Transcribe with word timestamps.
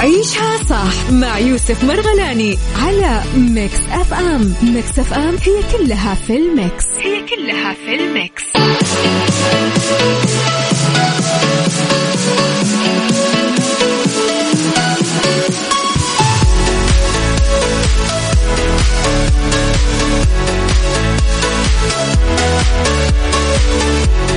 عيشها 0.00 0.56
صح 0.56 1.10
مع 1.10 1.38
يوسف 1.38 1.84
مرغلاني 1.84 2.58
على 2.82 3.22
Mix 3.36 3.80
FM. 3.90 4.54
Mix 4.62 4.98
FM 4.98 5.36
هي 5.42 5.62
كلها 5.78 6.14
في 6.14 6.36
ال 6.36 6.46
mix. 6.46 6.84
هي 6.98 7.20
كلها 7.26 7.74
في 7.74 7.94
ال 7.94 8.04
mix. 8.04 8.42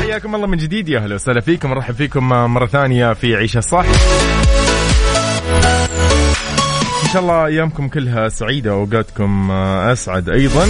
حياكم 0.02 0.36
الله 0.36 0.48
من 0.48 0.58
جديد 0.58 0.90
يا 0.90 1.00
أهلا 1.00 1.16
وسهلا 1.16 1.42
فيكم. 1.42 1.70
نرحب 1.70 1.94
فيكم 1.94 2.30
مرة 2.30 2.66
ثانية 2.66 3.14
في 3.14 3.36
عيشة 3.36 3.60
صح. 3.60 3.86
شاء 7.14 7.22
الله 7.22 7.46
أيامكم 7.46 7.88
كلها 7.88 8.30
سعيدة 8.30 8.76
واوقاتكم 8.76 9.52
أسعد 9.52 10.30
أيضا. 10.30 10.66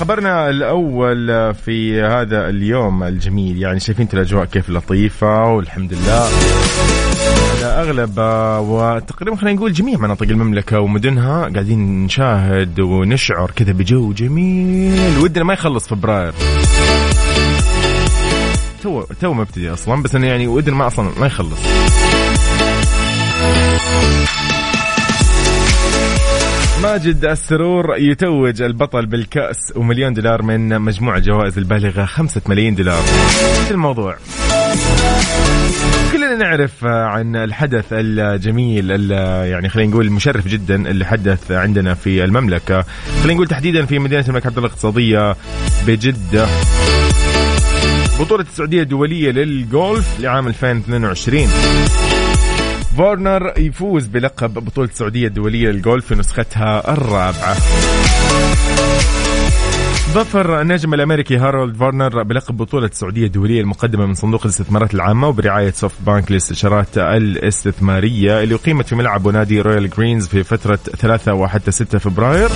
خبرنا 0.00 0.50
الأول 0.50 1.54
في 1.54 2.02
هذا 2.02 2.48
اليوم 2.48 3.02
الجميل 3.02 3.62
يعني 3.62 3.80
شايفين 3.80 4.08
الأجواء 4.14 4.44
كيف 4.44 4.70
لطيفة 4.70 5.44
والحمد 5.44 5.92
لله. 5.92 6.28
على 7.56 7.66
أغلب 7.66 8.18
وتقريبا 8.68 9.36
خلينا 9.36 9.56
نقول 9.56 9.72
جميع 9.72 9.98
مناطق 9.98 10.26
المملكة 10.26 10.80
ومدنها 10.80 11.48
قاعدين 11.48 12.04
نشاهد 12.04 12.80
ونشعر 12.80 13.50
كذا 13.56 13.72
بجو 13.72 14.12
جميل. 14.12 15.18
ودنا 15.18 15.44
ما 15.44 15.52
يخلص 15.52 15.88
فبراير. 15.88 16.32
تو 18.82 19.02
تو 19.20 19.32
مبتدي 19.32 19.72
أصلا 19.72 20.02
بس 20.02 20.14
إنه 20.14 20.26
يعني 20.26 20.46
ودنا 20.46 20.76
ما 20.76 20.86
أصلا 20.86 21.10
ما 21.20 21.26
يخلص. 21.26 21.60
ماجد 26.82 27.24
السرور 27.24 27.96
يتوج 27.96 28.62
البطل 28.62 29.06
بالكأس 29.06 29.56
ومليون 29.76 30.12
دولار 30.12 30.42
من 30.42 30.80
مجموعة 30.80 31.18
جوائز 31.18 31.58
البالغة 31.58 32.04
خمسة 32.04 32.40
ملايين 32.46 32.74
دولار. 32.74 33.02
الموضوع. 33.70 34.16
كلنا 36.12 36.36
نعرف 36.36 36.84
عن 36.84 37.36
الحدث 37.36 37.84
الجميل 37.92 39.10
يعني 39.10 39.68
خلينا 39.68 39.90
نقول 39.90 40.06
المشرف 40.06 40.48
جدا 40.48 40.74
اللي 40.74 41.04
حدث 41.04 41.52
عندنا 41.52 41.94
في 41.94 42.24
المملكة. 42.24 42.84
خلينا 43.22 43.34
نقول 43.34 43.48
تحديدا 43.48 43.86
في 43.86 43.98
مدينة 43.98 44.24
الملك 44.28 44.46
عبد 44.46 44.56
الله 44.56 44.68
الاقتصادية 44.68 45.36
بجدة. 45.86 46.46
بطولة 48.20 48.42
السعودية 48.42 48.82
الدولية 48.82 49.30
للجولف 49.30 50.20
لعام 50.20 50.46
2022 50.46 51.48
فورنر 52.96 53.52
يفوز 53.58 54.06
بلقب 54.06 54.54
بطولة 54.54 54.88
السعودية 54.88 55.26
الدولية 55.26 55.68
للجولف 55.68 56.06
في 56.06 56.14
نسختها 56.14 56.92
الرابعة. 56.92 57.56
ظفر 60.12 60.60
النجم 60.60 60.94
الأمريكي 60.94 61.36
هارولد 61.36 61.76
فورنر 61.76 62.22
بلقب 62.22 62.56
بطولة 62.56 62.86
السعودية 62.86 63.26
الدولية 63.26 63.60
المقدمة 63.60 64.06
من 64.06 64.14
صندوق 64.14 64.40
الاستثمارات 64.42 64.94
العامة 64.94 65.28
وبرعاية 65.28 65.70
SoftBank 65.70 66.30
للاستشارات 66.30 66.98
الاستثمارية 66.98 68.42
اللي 68.42 68.54
أقيمت 68.54 68.86
في 68.86 68.94
ملعب 68.94 69.26
ونادي 69.26 69.60
Royal 69.60 69.90
Greens 69.90 70.26
في 70.26 70.42
فترة 70.42 70.76
3 70.76 71.34
وحتى 71.34 71.70
6 71.70 71.98
فبراير. 71.98 72.48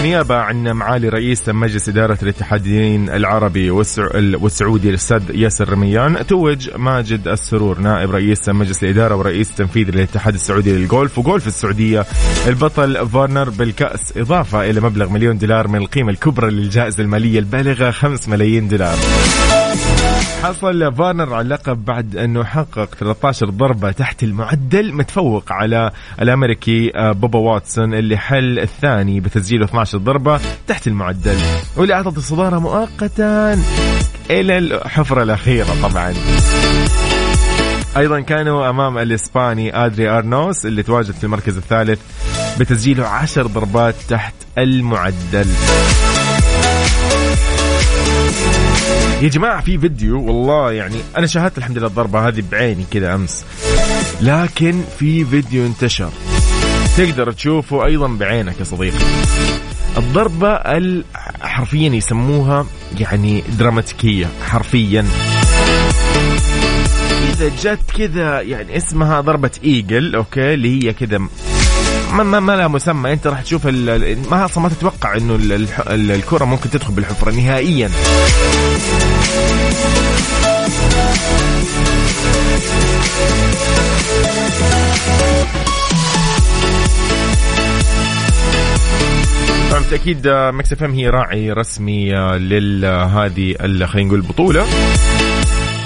ونيابة 0.00 0.34
عن 0.34 0.64
معالي 0.64 1.08
رئيس 1.08 1.48
مجلس 1.48 1.88
إدارة 1.88 2.18
الاتحادين 2.22 3.10
العربي 3.10 3.70
والسعودي 3.70 4.88
الأستاذ 4.88 5.22
ياسر 5.34 5.68
رميان 5.68 6.26
توج 6.26 6.70
ماجد 6.76 7.28
السرور 7.28 7.78
نائب 7.78 8.10
رئيس 8.10 8.48
مجلس 8.48 8.84
الإدارة 8.84 9.16
ورئيس 9.16 9.50
التنفيذي 9.50 9.92
للاتحاد 9.92 10.34
السعودي 10.34 10.72
للجولف 10.72 11.18
وجولف 11.18 11.46
السعودية 11.46 12.06
البطل 12.46 13.08
فارنر 13.08 13.50
بالكأس 13.50 14.16
إضافة 14.16 14.70
إلى 14.70 14.80
مبلغ 14.80 15.08
مليون 15.08 15.38
دولار 15.38 15.68
من 15.68 15.78
القيمة 15.78 16.10
الكبرى 16.10 16.50
للجائزة 16.50 17.02
المالية 17.02 17.38
البالغة 17.38 17.90
5 17.90 18.30
ملايين 18.30 18.68
دولار. 18.68 18.96
حصل 20.42 20.94
فارنر 20.94 21.34
على 21.34 21.40
اللقب 21.40 21.84
بعد 21.84 22.16
انه 22.16 22.44
حقق 22.44 22.94
13 22.94 23.50
ضربة 23.50 23.90
تحت 23.92 24.22
المعدل 24.22 24.92
متفوق 24.94 25.52
على 25.52 25.90
الأمريكي 26.22 26.92
آه، 26.96 27.12
بوبا 27.12 27.38
واتسون 27.38 27.94
اللي 27.94 28.16
حل 28.16 28.58
الثاني 28.58 29.20
بتسجيله 29.20 29.64
12 29.64 29.98
ضربة 29.98 30.40
تحت 30.66 30.86
المعدل. 30.86 31.36
واللي 31.76 31.94
أعطت 31.94 32.18
الصدارة 32.18 32.58
مؤقتا 32.58 33.52
إلى 34.30 34.58
الحفرة 34.58 35.22
الأخيرة 35.22 35.82
طبعا. 35.82 36.14
أيضا 37.96 38.20
كانوا 38.20 38.70
أمام 38.70 38.98
الإسباني 38.98 39.84
أدري 39.86 40.08
أرنوس 40.08 40.66
اللي 40.66 40.82
تواجد 40.82 41.10
في 41.14 41.24
المركز 41.24 41.56
الثالث 41.56 42.00
بتسجيله 42.60 43.06
10 43.06 43.46
ضربات 43.46 43.94
تحت 44.08 44.34
المعدل. 44.58 45.46
يا 49.20 49.28
جماعة 49.28 49.60
في 49.60 49.78
فيديو 49.78 50.24
والله 50.24 50.72
يعني 50.72 50.96
أنا 51.16 51.26
شاهدت 51.26 51.58
الحمد 51.58 51.78
لله 51.78 51.86
الضربة 51.86 52.28
هذه 52.28 52.42
بعيني 52.52 52.84
كذا 52.90 53.14
أمس. 53.14 53.44
لكن 54.20 54.82
في 54.98 55.24
فيديو 55.24 55.66
انتشر. 55.66 56.10
تقدر 56.96 57.32
تشوفه 57.32 57.84
أيضا 57.84 58.08
بعينك 58.08 58.58
يا 58.58 58.64
صديقي. 58.64 58.98
الضربة 59.96 60.60
حرفيا 61.40 61.88
يسموها 61.88 62.66
يعني 63.00 63.42
دراماتيكية 63.58 64.26
حرفيا. 64.42 65.06
إذا 67.32 67.50
جت 67.62 67.90
كذا 67.98 68.40
يعني 68.40 68.76
اسمها 68.76 69.20
ضربة 69.20 69.50
إيجل 69.64 70.14
أوكي 70.14 70.54
اللي 70.54 70.84
هي 70.84 70.92
كذا 70.92 71.20
ما, 72.12 72.22
ما, 72.22 72.40
ما 72.40 72.56
لها 72.56 72.68
مسمى. 72.68 73.12
أنت 73.12 73.26
راح 73.26 73.42
تشوف 73.42 73.66
ما 74.30 74.44
أصلا 74.44 74.62
ما 74.62 74.68
تتوقع 74.68 75.16
إنه 75.16 75.38
الكرة 75.90 76.44
ممكن 76.44 76.70
تدخل 76.70 76.92
بالحفرة 76.92 77.30
نهائيا. 77.30 77.90
بالتاكيد 89.90 90.28
Mix 90.28 90.72
FM 90.72 90.92
هي 90.92 91.08
راعي 91.08 91.52
رسمي 91.52 92.10
لهذه 92.80 93.54
خلينا 93.86 94.08
نقول 94.08 94.18
البطولة. 94.18 94.66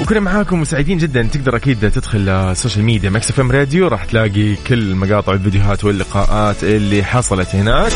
وكنا 0.01 0.21
معاكم 0.21 0.61
وسعيدين 0.61 0.99
جدا. 0.99 1.23
تقدر 1.23 1.57
أكيد 1.57 1.91
تدخل 1.91 2.29
ال 2.29 2.37
social 2.37 2.85
media 2.85 3.11
Mix 3.11 3.31
FM 3.31 3.53
Radio. 3.53 3.89
راح 3.89 4.05
تلاقي 4.05 4.57
كل 4.57 4.95
مقاطع 4.95 5.33
الفيديوهات 5.33 5.85
واللقاءات 5.85 6.65
اللي 6.65 7.05
حصلت 7.05 7.55
هناك. 7.55 7.93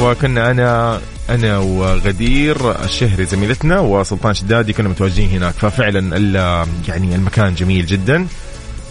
وكنا 0.00 0.50
أنا 0.50 1.00
أنا 1.30 1.58
وغدير 1.58 2.84
الشهري 2.84 3.24
زميلتنا 3.24 3.80
وسلطان 3.80 4.34
شدادي 4.34 4.72
كنا 4.72 4.88
متواجدين 4.88 5.30
هناك. 5.30 5.54
ففعلا 5.54 6.16
يعني 6.88 7.14
المكان 7.14 7.54
جميل 7.54 7.86
جدا. 7.86 8.26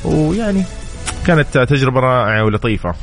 ويعني 0.06 0.64
كانت 1.26 1.58
تجربة 1.58 2.00
رائعة 2.00 2.44
ولطيفة. 2.44 2.96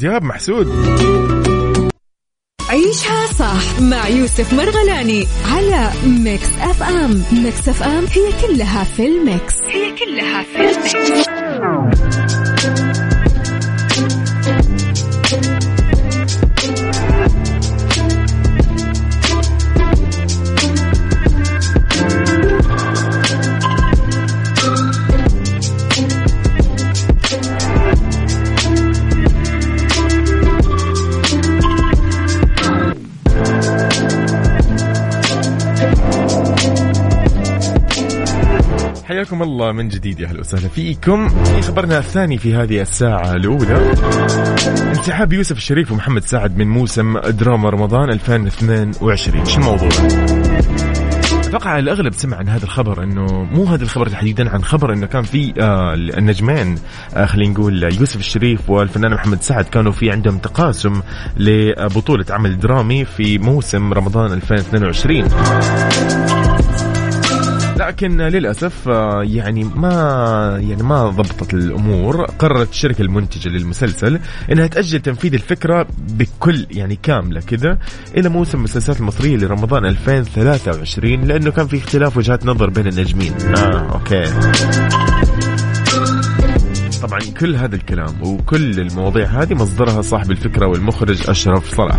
دياب 0.00 0.22
محسود. 0.24 0.66
عيشها 2.70 3.26
صح 3.26 3.80
مع 3.80 4.08
يوسف 4.08 4.52
مرغلاني 4.52 5.26
على 5.52 5.90
Mix 6.06 6.48
FM. 6.60 7.22
Mix 7.32 7.68
FM 7.68 8.04
هي 8.06 8.32
كلها 8.42 8.84
في 8.84 9.06
ال 9.06 9.16
mix. 9.16 9.54
هي 9.68 9.94
كلها 9.98 10.42
في 10.42 10.60
ال 10.60 10.74
mix. 10.74 11.28
حياكم 39.30 39.42
الله 39.42 39.72
من 39.72 39.88
جديد 39.88 40.20
يا 40.20 40.26
أهلا 40.26 40.40
وسهلا 40.40 40.68
فيكم. 40.68 41.28
في 41.28 41.62
خبرنا 41.62 41.98
الثاني 41.98 42.38
في 42.38 42.54
هذه 42.54 42.80
الساعة 42.80 43.32
الأولى. 43.32 43.92
انسحاب 44.88 45.32
يوسف 45.32 45.56
الشريف 45.56 45.92
ومحمد 45.92 46.22
سعد 46.22 46.56
من 46.56 46.68
موسم 46.68 47.18
دراما 47.18 47.70
رمضان 47.70 48.10
2022 48.10 49.44
شو 49.44 49.58
الموضوع؟ 49.58 49.88
أتوقع 51.48 51.78
الأغلب 51.78 52.12
سمع 52.12 52.36
عن 52.36 52.48
هذا 52.48 52.64
الخبر 52.64 53.02
إنه 53.02 53.26
مو 53.44 53.64
هذا 53.64 53.82
الخبر 53.82 54.08
تحديدا 54.08 54.50
عن 54.50 54.64
خبر 54.64 54.92
إنه 54.92 55.06
كان 55.06 55.22
في 55.22 55.54
آه 55.60 55.94
النجمين 55.94 56.78
آه 57.16 57.26
خلينا 57.26 57.52
نقول 57.52 57.82
يوسف 57.82 58.16
الشريف 58.16 58.70
والفنان 58.70 59.14
محمد 59.14 59.42
سعد 59.42 59.64
كانوا 59.64 59.92
في 59.92 60.10
عندهم 60.10 60.38
تقاسم 60.38 61.00
لبطولة 61.36 62.24
عمل 62.30 62.58
درامي 62.58 63.04
في 63.04 63.38
موسم 63.38 63.92
رمضان 63.92 64.32
2022 64.32 66.29
لكن 67.80 68.20
للأسف 68.22 68.88
آه، 68.88 69.22
يعني 69.22 69.64
ما 69.64 69.92
يعني 70.60 70.82
ما 70.82 71.08
ضبطت 71.08 71.54
الأمور. 71.54 72.24
قررت 72.24 72.70
الشركة 72.70 73.02
المنتجة 73.02 73.48
للمسلسل 73.48 74.20
إنها 74.52 74.66
تأجل 74.66 75.00
تنفيذ 75.00 75.34
الفكرة 75.34 75.86
بكل 75.98 76.66
يعني 76.70 76.98
كاملة 77.02 77.40
كذا 77.40 77.78
إلى 78.16 78.28
موسم 78.28 78.58
المسلسلات 78.58 79.00
المصرية 79.00 79.36
لرمضان 79.36 79.86
2023 79.86 81.24
لأنه 81.24 81.50
كان 81.50 81.66
في 81.66 81.78
اختلاف 81.78 82.16
وجهات 82.16 82.46
نظر 82.46 82.70
بين 82.70 82.86
النجمين. 82.86 83.32
آه 83.56 83.92
أوكي. 83.92 84.24
طبعا 87.02 87.20
كل 87.40 87.56
هذا 87.56 87.76
الكلام 87.76 88.22
وكل 88.22 88.80
المواضيع 88.80 89.26
هذه 89.26 89.54
مصدرها 89.54 90.02
صاحب 90.02 90.30
الفكرة 90.30 90.66
والمخرج 90.66 91.30
أشرف 91.30 91.74
صلاح. 91.74 91.98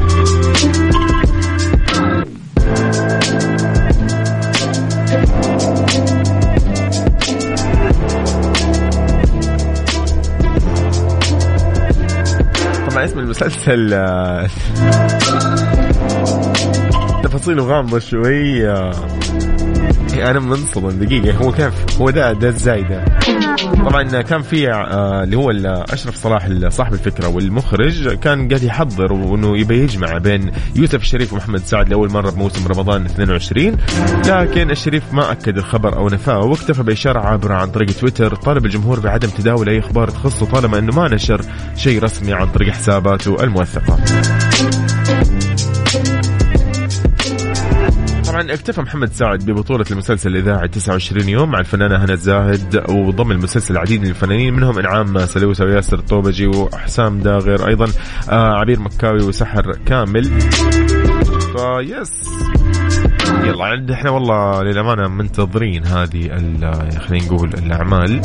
المسلسل 13.31 13.93
آه، 13.93 14.47
تفاصيله 17.31 17.63
غامضة 17.63 17.99
شوي 17.99 18.69
آه، 18.69 18.91
أنا 20.13 20.39
منصدم 20.39 20.89
دقيقة. 20.89 21.37
هو 21.37 21.51
كيف؟ 21.51 22.01
هو 22.01 22.09
ده 22.09 22.33
ده 22.33 22.49
إزاي 22.49 22.83
ده؟ 22.83 23.05
طبعا 23.85 24.21
كان 24.21 24.41
في 24.41 24.71
آه، 24.71 25.23
اللي 25.23 25.37
هو 25.37 25.51
أشرف 25.89 26.15
صلاح 26.15 26.49
صاحب 26.69 26.93
الفكرة 26.93 27.27
والمخرج 27.27 28.13
كان 28.19 28.47
قاعد 28.47 28.63
يحضر 28.63 29.13
وإنه 29.13 29.57
يبي 29.57 29.83
يجمع 29.83 30.17
بين 30.17 30.51
يوسف 30.75 31.01
الشريف 31.01 31.33
ومحمد 31.33 31.59
سعد 31.59 31.89
لأول 31.89 32.11
مرة 32.11 32.29
بموسم 32.29 32.67
رمضان 32.67 33.05
22 33.05 33.77
لكن 34.27 34.71
الشريف 34.71 35.13
ما 35.13 35.31
أكد 35.31 35.57
الخبر 35.57 35.97
أو 35.97 36.09
نفاه 36.09 36.39
واكتفى 36.39 36.83
بإشارة 36.83 37.19
عابرة 37.19 37.53
عن 37.53 37.67
طريق 37.71 37.89
تويتر. 37.91 38.35
طالب 38.35 38.65
الجمهور 38.65 38.99
بعدم 38.99 39.29
تداول 39.29 39.69
أي 39.69 39.79
أخبار 39.79 40.09
تخصه 40.09 40.45
طالما 40.45 40.79
إنه 40.79 40.95
ما 40.95 41.07
نشر 41.07 41.41
شيء 41.75 42.03
رسمي 42.03 42.33
عن 42.33 42.47
طريق 42.47 42.73
حساباته 42.73 43.43
الموثقة. 43.43 43.99
طبعا 48.31 48.53
اكتفى 48.53 48.81
محمد 48.81 49.13
سعد 49.13 49.45
ببطولة 49.45 49.85
المسلسل 49.91 50.29
الإذاعي 50.29 50.67
29 50.67 51.29
يوم 51.29 51.51
مع 51.51 51.59
الفنانة 51.59 52.03
هنا 52.05 52.13
الزاهد 52.13 52.83
وضم 52.89 53.31
المسلسل 53.31 53.73
العديد 53.73 54.01
من 54.01 54.07
الفنانين 54.07 54.53
منهم 54.53 54.79
إنعام 54.79 55.25
سلوسة 55.25 55.65
وياسر 55.65 55.99
الطوبجي 55.99 56.47
وحسام 56.47 57.19
داغر 57.19 57.67
أيضا 57.67 57.85
آه 58.29 58.59
عبير 58.59 58.79
مكاوي 58.79 59.23
وسحر 59.23 59.71
كامل. 59.85 60.23
فيس. 61.51 62.11
يلا 63.43 63.65
عند 63.65 63.91
إحنا 63.91 64.09
والله 64.09 64.63
للأمانة 64.63 65.07
منتظرين 65.07 65.85
هذه 65.85 66.27
خلينا 66.99 67.25
نقول 67.25 67.53
الأعمال. 67.53 68.21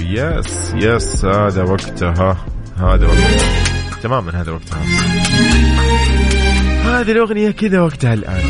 يس 0.00 0.74
يس 0.74 1.24
هذا 1.24 1.62
وقتها 1.62 2.36
هذا 2.78 3.06
وقتها. 3.06 3.69
تماما 4.02 4.40
هذا 4.42 4.52
وقتها 4.52 4.82
هذه 6.84 7.12
الأغنية 7.12 7.50
كذا 7.50 7.80
وقتها 7.80 8.14
الآن. 8.14 8.42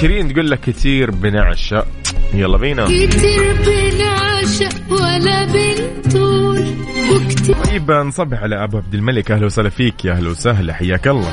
شيرين 0.00 0.32
تقول 0.32 0.50
لك 0.50 0.60
كثير 0.60 1.10
بنعشق 1.10 1.86
يلا 2.34 2.58
بينا. 2.58 2.84
كثير 2.84 3.56
بنعشق 3.66 4.92
ولا 4.92 5.44
بنطول 5.44 6.64
طيب 7.64 7.90
نصبح 7.90 8.42
على 8.42 8.64
أبو 8.64 8.76
عبد 8.76 8.94
الملك. 8.94 9.30
أهلا 9.30 9.46
وسهلا 9.46 9.68
فيك. 9.68 10.04
يا 10.04 10.12
أهلا 10.12 10.30
وسهلا. 10.30 10.72
حياك 10.72 11.08
الله. 11.08 11.32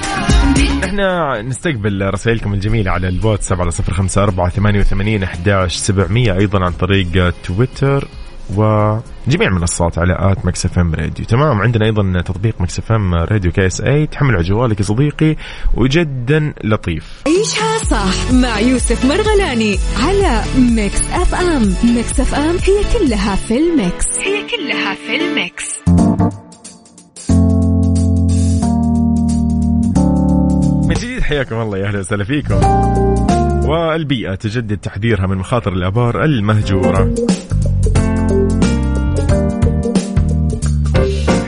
إحنا 0.83 1.41
نستقبل 1.41 2.09
رسائلكم 2.13 2.53
الجميلة 2.53 2.91
على 2.91 3.07
الواتساب 3.07 3.61
على 3.61 3.71
صفر 3.71 3.93
خمسة 3.93 4.23
أربعة 4.23 4.49
ثمانية 4.49 4.79
وثمانين 4.79 5.23
أحداش 5.23 5.75
سبعمية 5.75 6.37
أيضا 6.37 6.65
عن 6.65 6.71
طريق 6.71 7.33
تويتر. 7.43 8.07
وجميع 8.55 9.47
المنصات 9.47 9.99
على 9.99 10.15
at 10.19 10.45
Mix 10.45 10.65
FM 10.65 10.95
Radio. 10.95 11.25
تمام؟ 11.25 11.61
عندنا 11.61 11.85
أيضا 11.85 12.21
تطبيق 12.21 12.61
Mix 12.61 12.79
FM 12.79 13.15
Radio 13.15 13.51
KSA 13.51 14.07
تحمل 14.07 14.35
على 14.35 14.43
جوالك 14.43 14.79
يا 14.79 14.85
صديقي 14.85 15.35
وجدا 15.73 16.53
لطيف. 16.63 17.23
عيشها 17.27 17.77
صح 17.77 18.33
مع 18.33 18.59
يوسف 18.59 19.05
مرغلاني 19.05 19.77
على 19.99 20.41
Mix 20.75 21.01
FM. 21.01 21.75
Mix 21.95 22.19
FM 22.19 22.55
هي 22.55 22.99
كلها 22.99 23.35
في 23.35 23.57
ال 23.57 23.67
mix. 23.67 24.05
هي 24.19 24.47
كلها 24.47 24.95
في 24.95 25.15
ال 25.15 25.27
mix. 25.27 25.75
من 30.87 30.93
جديد 30.93 31.21
حياكم 31.21 31.55
الله 31.55 31.77
يا 31.77 31.87
أهلا 31.87 31.99
وسهلا 31.99 32.23
فيكم. 32.23 32.55
والبيئة 33.69 34.35
تجدد 34.35 34.77
تحذيرها 34.77 35.27
من 35.27 35.37
مخاطر 35.37 35.73
الآبار 35.73 36.23
المهجورة. 36.23 37.15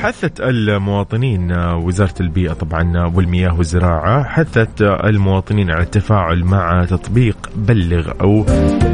حثت 0.08 0.42
المواطنين 0.42 1.52
وزارة 1.52 2.14
البيئة 2.20 2.54
طبعا 2.54 3.12
والمياه 3.16 3.58
والزراعة 3.58 4.24
حثت 4.24 4.82
المواطنين 4.82 5.72
على 5.72 5.84
التفاعل 5.84 6.44
مع 6.44 6.86
تطبيق 6.86 7.50
بلغ 7.56 8.12
أو 8.22 8.44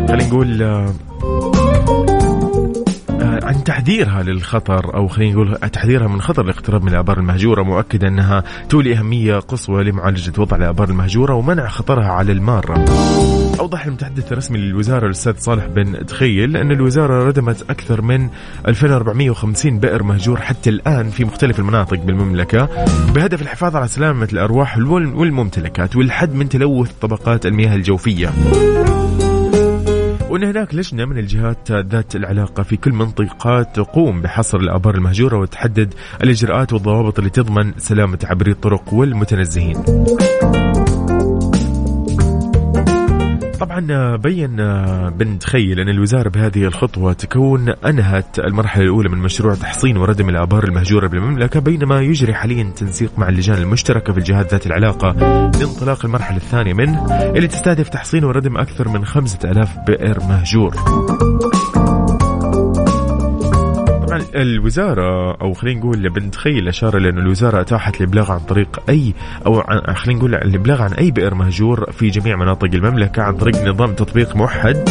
خلينا 0.08 0.28
نقول 0.28 0.64
عن 3.44 3.64
تحذيرها 3.64 4.24
للخطر 4.24 4.96
أو 4.96 5.08
خلينا 5.08 5.34
نقول 5.34 5.58
تحذيرها 5.58 6.08
من 6.08 6.22
خطر 6.22 6.42
الاقتراب 6.42 6.84
من 6.84 6.90
الأبار 6.90 7.18
المهجورة 7.18 7.64
مؤكدة 7.64 8.08
أنها 8.08 8.44
تولي 8.70 8.98
أهمية 8.98 9.40
قصوى 9.40 9.84
لمعالجة 9.84 10.42
وضع 10.42 10.58
الأبار 10.58 10.90
المهجورة 10.90 11.34
ومنع 11.34 11.68
خطرها 11.68 12.12
على 12.12 12.32
الماره. 12.32 12.86
أوضح 13.60 13.86
المتحدث 13.86 14.32
الرسمي 14.32 14.58
للوزارة 14.58 15.06
الأستاذ 15.06 15.34
صالح 15.38 15.66
بن 15.66 16.06
تخيل 16.06 16.58
أن 16.58 16.72
الوزارة 16.72 17.24
ردمت 17.24 17.62
أكثر 17.70 18.02
من 18.02 18.30
2450 18.68 19.80
بئر 19.80 20.04
مهجور 20.04 20.42
حتى 20.42 20.70
الآن 20.70 21.10
في 21.10 21.26
مختلف 21.26 21.60
المناطق 21.60 21.98
بالمملكة 21.98 22.70
بهدف 23.16 23.42
الحفاظ 23.42 23.76
على 23.76 23.88
سلامة 23.88 24.28
الأرواح 24.34 24.78
والممتلكات 24.78 25.96
والحد 25.96 26.34
من 26.34 26.50
تلوث 26.50 26.92
طبقات 27.02 27.46
المياه 27.46 27.76
الجوفية. 27.76 28.34
وأن 30.30 30.44
هناك 30.44 30.76
لجنة 30.76 31.06
من 31.06 31.18
الجهات 31.18 31.72
ذات 31.72 32.16
العلاقة 32.16 32.64
في 32.64 32.78
كل 32.78 32.92
منطقة 32.92 33.64
تقوم 33.64 34.22
بحصر 34.22 34.58
الآبار 34.58 34.96
المهجورة 34.96 35.38
وتحدد 35.38 35.94
الإجراءات 36.24 36.74
والضوابط 36.74 37.18
اللي 37.18 37.30
تضمن 37.30 37.74
سلامة 37.78 38.20
عبري 38.24 38.52
الطرق 38.52 38.94
والمتنزهين 38.94 39.84
طبعا 43.64 44.16
بين 44.16 44.56
بن 45.10 45.40
تخيل 45.40 45.80
أن 45.80 45.90
الوزارة 45.90 46.30
بهذه 46.30 46.64
الخطوة 46.64 47.14
تكون 47.14 47.70
أنهت 47.70 48.40
المرحلة 48.40 48.84
الأولى 48.84 49.10
من 49.10 49.18
مشروع 49.18 49.56
تحصين 49.56 49.98
وردم 49.98 50.30
الآبار 50.30 50.64
المهجورة 50.64 51.08
بالمملكة 51.08 51.60
بينما 51.60 52.02
يجري 52.02 52.34
حاليا 52.34 52.64
تنسيق 52.64 53.20
مع 53.20 53.30
اللجان 53.30 53.58
المشتركة 53.58 54.14
في 54.14 54.20
الجهات 54.20 54.52
ذات 54.52 54.68
العلاقة 54.68 55.12
لانطلاق 55.60 56.06
المرحلة 56.06 56.38
الثانية 56.38 56.74
منه 56.74 57.24
اللي 57.36 57.48
تستهدف 57.48 57.90
تحصين 57.90 58.24
وردم 58.24 58.58
أكثر 58.58 58.90
من 58.90 59.06
خمسة 59.06 59.52
ألاف 59.52 59.78
بئر 59.88 60.20
مهجور. 60.20 60.76
الوزارة 64.36 65.38
أو 65.42 65.54
خلينا 65.54 65.80
نقول 65.80 66.10
بنت 66.10 66.36
خيل 66.36 66.68
أشار 66.68 66.98
إلى 66.98 67.10
أن 67.10 67.18
الوزارة 67.18 67.62
أتاحت 67.62 68.02
الإبلاغ 68.02 68.32
عن 68.32 68.40
طريق 68.40 68.84
أي 68.90 69.14
أو 69.46 69.62
خلينا 69.94 70.20
نقول 70.20 70.36
الإبلاغ 70.36 70.82
عن 70.82 70.94
أي 70.94 71.12
بئر 71.12 71.36
مهجور 71.36 71.92
في 71.92 72.10
جميع 72.10 72.36
مناطق 72.36 72.70
المملكة 72.74 73.24
عن 73.24 73.38
طريق 73.38 73.68
نظام 73.68 73.94
تطبيق 73.94 74.36
موحد. 74.36 74.90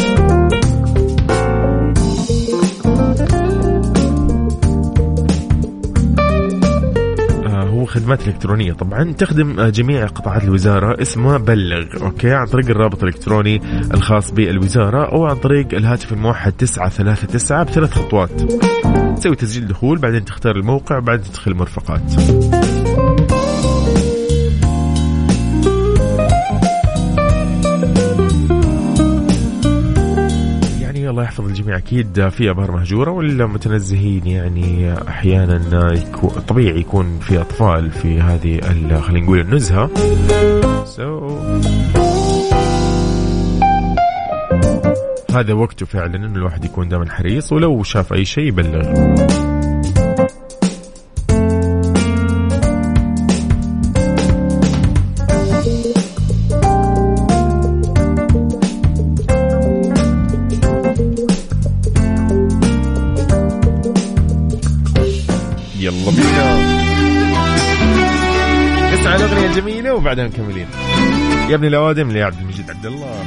آه، 7.83 7.87
خدمات 7.87 8.29
إلكترونية. 8.29 8.73
طبعا 8.73 9.13
تخدم 9.13 9.63
جميع 9.69 10.07
قطاعات 10.07 10.45
الوزارة 10.45 11.03
اسمها 11.03 11.39
بلغ 11.39 12.03
أوكي؟ 12.03 12.31
عن 12.31 12.47
طريق 12.47 12.71
الرابط 12.71 13.03
الإلكتروني 13.03 13.61
الخاص 13.95 14.31
بالوزارة 14.31 15.13
أو 15.13 15.27
عن 15.27 15.37
طريق 15.37 15.75
الهاتف 15.75 16.13
الموحد 16.13 16.53
939 16.53 17.65
بثلاث 17.65 17.95
خطوات. 17.95 18.31
تسوي 19.17 19.37
تسجيل 19.37 19.67
دخول 19.67 19.99
بعدين 19.99 20.25
تختار 20.25 20.57
الموقع 20.57 20.99
بعدين 20.99 21.25
تدخل 21.25 21.51
المرفقات. 21.51 22.03
يحفظ 31.33 31.47
الجميع 31.47 31.77
أكيد 31.77 32.29
في 32.29 32.51
ابار 32.51 32.73
مهجورة 32.73 33.11
والمتنزهين 33.11 34.27
يعني 34.27 34.95
أحيانا 35.09 35.93
يكون 35.93 36.31
طبيعي 36.31 36.81
يكون 36.81 37.19
في 37.19 37.41
أطفال 37.41 37.91
في 37.91 38.21
هذه 38.21 38.61
خلينا 39.01 39.27
نقول 39.27 39.41
النزهة. 39.41 39.91
So 40.85 41.01
هذا 45.35 45.53
وقته 45.53 45.87
فعلا 45.87 46.17
انه 46.17 46.37
الواحد 46.37 46.65
يكون 46.65 46.89
دائما 46.89 47.11
حريص 47.11 47.53
ولو 47.53 47.83
شاف 47.83 48.13
أي 48.13 48.25
شيء 48.25 48.45
يبلغ. 48.45 49.52
وبعدها 70.03 70.27
مكملين. 70.27 70.67
يا 71.51 71.55
ابن 71.55 71.65
الأوادم 71.65 72.09
اللي 72.09 72.23
عبد 72.23 72.39
المجيد 72.41 72.71
عبد 72.71 72.87
الله. 72.87 73.25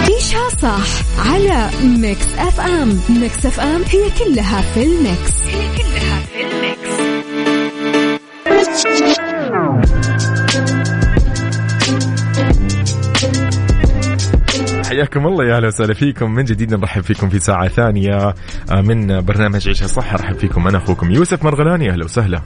عيشها 0.00 0.48
صح 0.62 0.86
على 1.30 1.70
Mix 1.84 2.38
FM. 2.38 3.00
Mix 3.08 3.46
FM 3.46 3.82
هي 3.90 4.10
كلها 4.18 4.60
في 4.60 4.82
ال 4.82 4.94
mix. 4.94 5.42
هي 5.46 5.68
كلها 5.76 6.20
في 6.20 6.40
ال 6.40 6.51
mix. 6.51 6.94
حياكم 14.88 15.26
الله 15.26 15.44
يا 15.44 15.56
أهلا 15.56 15.66
وسهلا 15.66 15.94
فيكم. 15.94 16.30
من 16.30 16.44
جديد 16.44 16.74
نرحب 16.74 17.02
فيكم 17.02 17.28
في 17.28 17.38
ساعة 17.38 17.68
ثانية 17.68 18.34
آه، 18.72 18.80
من 18.80 19.20
برنامج 19.20 19.68
عيشها 19.68 19.86
صح 19.86 20.12
أرحب 20.12 20.36
فيكم 20.38 20.68
أنا 20.68 20.78
أخوكم 20.78 21.10
يوسف 21.10 21.44
مرغلاني. 21.44 21.90
أهلا 21.90 22.04
وسهلا. 22.04 22.42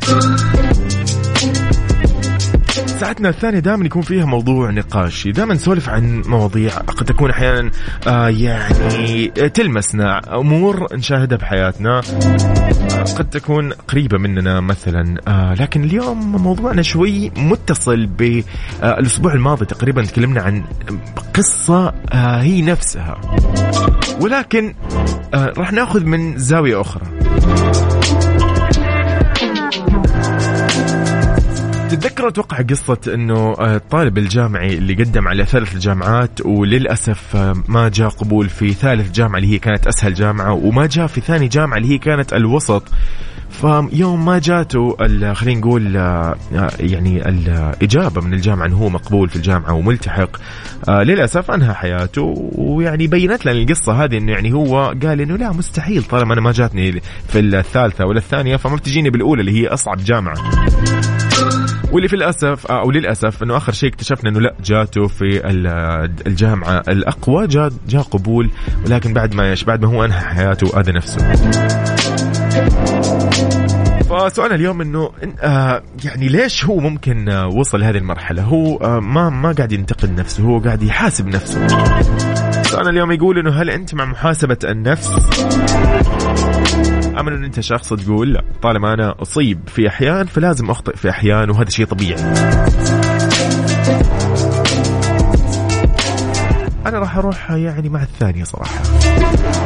ساعتنا 3.01 3.29
الثانية 3.29 3.59
دائما 3.59 3.87
يكون 3.87 4.03
فيها 4.03 4.25
موضوع 4.25 4.71
نقاشي. 4.71 5.33
دائما 5.33 5.55
نسولف 5.55 5.89
عن 5.89 6.23
مواضيع 6.27 6.71
قد 6.71 7.07
تكون 7.07 7.31
أحيانا 7.31 7.71
آه 8.07 8.29
يعني 8.29 9.27
تلمسنا. 9.27 10.21
أمور 10.41 10.87
نشاهدها 10.95 11.39
بحياتنا 11.39 11.99
آه 11.99 13.03
قد 13.19 13.31
تكون 13.31 13.73
قريبة 13.73 14.19
مننا 14.19 14.61
مثلا. 14.61 15.15
آه 15.29 15.55
لكن 15.55 15.85
اليوم 15.85 16.43
موضوعنا 16.43 16.83
شوي 16.83 17.31
متصل 17.37 18.07
بالأسبوع 18.07 19.33
الماضي 19.33 19.65
تقريبا 19.65 20.05
تكلمنا 20.05 20.43
عن 20.43 20.65
قصة 21.35 21.89
آه 22.13 22.41
هي 22.41 22.63
نفسها. 22.63 23.21
ولكن 24.21 24.75
آه 25.35 25.53
راح 25.59 25.73
ناخذ 25.73 26.05
من 26.05 26.39
زاوية 26.39 26.81
أخرى. 26.81 27.03
تتذكروا 31.89 32.29
أتوقع 32.29 32.63
قصة 32.63 32.99
إنه 33.15 33.53
الطالب 33.61 34.19
الجامعي 34.19 34.79
اللي 34.79 34.95
قدم 34.95 35.29
على 35.29 35.45
ثلاث 35.45 35.77
جامعات 35.77 36.47
وللأسف 36.47 37.37
ما 37.69 37.89
جاء 37.89 38.09
قبول 38.09 38.49
في 38.49 38.73
ثالث 38.73 39.13
جامعة 39.13 39.39
اللي 39.39 39.55
هي 39.55 39.59
كانت 39.59 39.87
أسهل 39.87 40.15
جامعة 40.15 40.53
وما 40.53 40.87
جاء 40.87 41.07
في 41.07 41.21
ثاني 41.21 41.49
جامعة 41.49 41.77
اللي 41.77 41.89
هي 41.89 41.99
كانت 41.99 42.33
الوسط. 42.33 42.83
فيوم 43.51 44.25
ما 44.25 44.39
جاته 44.39 44.97
خلينا 45.35 45.61
نقول 45.61 45.95
يعني 46.81 47.29
الإجابة 47.29 48.21
من 48.21 48.35
الجامعة 48.35 48.67
أنه 48.67 48.77
هو 48.77 48.89
مقبول 48.89 49.29
في 49.29 49.37
الجامعة 49.37 49.73
وملتحق. 49.73 50.31
للأسف 50.89 51.51
أنهى 51.51 51.75
حياته 51.75 52.51
ويعني 52.55 53.07
بينت 53.07 53.47
لنا 53.47 53.59
القصة 53.59 54.05
هذه 54.05 54.17
أنه 54.19 54.33
يعني 54.33 54.53
هو 54.53 54.95
قال 55.03 55.21
أنه 55.21 55.37
لا 55.37 55.53
مستحيل 55.53 56.03
طالما 56.03 56.33
أنا 56.33 56.41
ما 56.41 56.53
جاتني 56.53 57.01
في 57.29 57.39
الثالثة 57.39 58.07
ولا 58.07 58.19
الثانية 58.19 58.57
فما 58.57 58.77
بتجيني 58.77 59.11
بالأولى 59.11 59.41
اللي 59.41 59.63
هي 59.63 59.67
أصعب 59.67 59.97
جامعة. 59.97 60.35
واللي 61.93 62.09
في 62.09 62.17
الأسف 62.17 62.67
أو 62.67 62.91
للأسف 62.91 63.43
إنه 63.43 63.57
آخر 63.57 63.73
شيء 63.73 63.89
اكتشفنا 63.89 64.31
إنه 64.31 64.41
لا 64.41 64.55
جاته 64.65 65.07
في 65.07 65.43
الجامعة 66.27 66.83
الأقوى 66.89 67.47
جاء 67.47 67.73
جاء 67.89 68.03
قبول 68.03 68.51
ولكن 68.87 69.13
بعد 69.13 69.35
ما 69.35 69.51
إيش 69.51 69.65
بعد 69.65 69.83
ما 69.83 69.89
هو 69.89 70.05
أنهى 70.05 70.21
حياته 70.21 70.81
اذى 70.81 70.93
نفسه. 70.93 71.33
فسؤالنا 74.09 74.55
اليوم 74.55 74.81
إنه 74.81 75.11
آه 75.41 75.83
يعني 76.05 76.29
ليش 76.29 76.65
هو 76.65 76.81
ممكن 76.81 77.29
آه 77.29 77.47
وصل 77.47 77.81
لهذه 77.81 77.97
المرحلة؟ 77.97 78.43
هو 78.43 78.77
آه 78.77 79.01
ما 79.01 79.31
ما 79.31 79.53
قاعد 79.53 79.73
ينتقد 79.73 80.21
نفسه 80.21 80.45
هو 80.45 80.59
قاعد 80.59 80.83
يحاسب 80.83 81.29
نفسه. 81.29 81.67
سؤالنا 82.63 82.91
اليوم 82.91 83.13
يقول 83.13 83.39
إنه 83.39 83.51
هل 83.51 83.71
أنت 83.71 83.95
مع 83.95 84.05
محاسبة 84.05 84.59
النفس؟ 84.65 85.11
ام 87.21 87.29
إن 87.29 87.45
أنت 87.45 87.61
شخص 87.61 87.89
تقول 87.95 88.33
لا 88.33 88.45
طالما 88.63 88.95
أنا 88.95 89.15
أصيب 89.23 89.61
في 89.67 89.89
أحيان 89.89 90.27
فلازم 90.27 90.71
أخطئ 90.71 90.97
في 90.97 91.11
أحيان 91.11 91.51
وهذا 91.51 91.71
شيء 91.71 91.87
طبيعي. 91.87 92.21
أنا 96.87 96.99
راح 96.99 97.17
أروح 97.17 97.51
يعني 97.51 97.89
مع 97.89 98.03
الثانية 98.03 98.45
صراحة. 98.45 98.81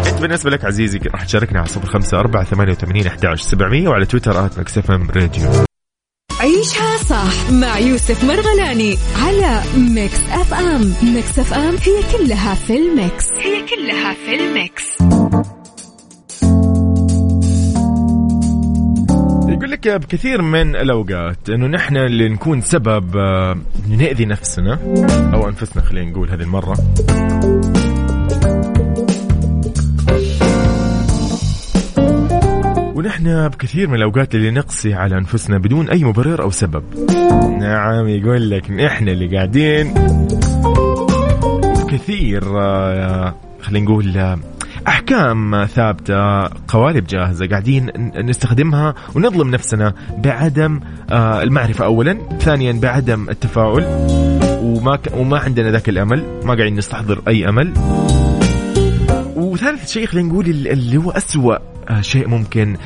أنت 0.06 0.20
بالنسبة 0.20 0.50
لك 0.50 0.64
عزيزي 0.64 0.98
راح 0.98 1.24
تشاركنا 1.24 1.58
على 1.58 1.68
صفر 1.68 1.86
خمسة 1.86 2.18
أربعة 2.18 2.44
ثمانية 2.44 2.72
وثمانين 2.72 3.06
أحد 3.06 3.34
سبعمية 3.34 3.88
وعلى 3.88 4.06
تويتر 4.06 4.42
مكسفم 4.42 5.10
راديو. 5.10 5.50
عيشها 6.40 6.96
صح 6.96 7.50
مع 7.50 7.78
يوسف 7.78 8.24
مرغلاني 8.24 8.96
على 9.22 9.60
Mix 9.76 10.20
FM. 10.30 10.94
Mix 11.14 11.38
FM 11.38 11.74
هي 11.74 12.18
كلها 12.18 12.54
في 12.54 12.76
ال 12.76 12.86
mix. 12.86 13.26
هي 13.38 13.66
كلها 13.66 14.14
في 14.14 14.34
ال 14.34 14.44
mix. 14.44 14.84
لك 19.86 20.00
بكثير 20.00 20.42
من 20.42 20.76
الأوقات 20.76 21.50
إنه 21.50 21.66
نحن 21.66 21.96
اللي 21.96 22.28
نكون 22.28 22.60
سبب 22.60 23.16
آه، 23.16 23.56
نأذي 23.88 24.24
نفسنا 24.24 24.78
أو 25.34 25.48
أنفسنا 25.48 25.82
خلينا 25.82 26.10
نقول 26.10 26.30
هذه 26.30 26.42
المرة. 26.42 26.76
ونحن 32.96 33.48
بكثير 33.48 33.88
من 33.88 33.94
الأوقات 33.94 34.34
اللي 34.34 34.50
نقسي 34.50 34.94
على 34.94 35.18
أنفسنا 35.18 35.58
بدون 35.58 35.88
أي 35.88 36.04
مبرر 36.04 36.42
أو 36.42 36.50
سبب. 36.50 36.84
نعم 37.60 38.08
يقول 38.08 38.50
لك 38.50 38.70
نحن 38.70 39.08
اللي 39.08 39.36
قاعدين. 39.36 39.94
كثير 41.88 42.60
آه، 42.60 43.34
خلينا 43.60 43.84
نقول 43.84 44.18
آه، 44.18 44.38
أحكام 44.88 45.66
ثابتة 45.66 46.42
قوالب 46.68 47.06
جاهزة 47.06 47.46
قاعدين 47.46 47.90
نستخدمها 48.16 48.94
ونظلم 49.14 49.50
نفسنا 49.50 49.94
بعدم 50.18 50.80
آه، 51.10 51.42
المعرفة 51.42 51.84
اولا 51.84 52.18
ثانيا 52.40 52.72
بعدم 52.72 53.28
التفاؤل. 53.28 53.84
وما. 54.62 54.98
وما 55.14 55.38
عندنا 55.38 55.70
ذاك 55.70 55.88
الأمل 55.88 56.24
ما 56.44 56.54
قاعدين 56.54 56.76
نستحضر 56.76 57.22
أي 57.28 57.48
أمل. 57.48 57.72
وثالث 59.36 59.90
شيء 59.90 60.06
خلينا 60.06 60.28
نقول 60.28 60.46
اللي 60.46 60.96
هو 60.96 61.10
أسوأ 61.10 61.56
آه، 61.88 62.00
شيء 62.00 62.28
ممكن 62.28 62.76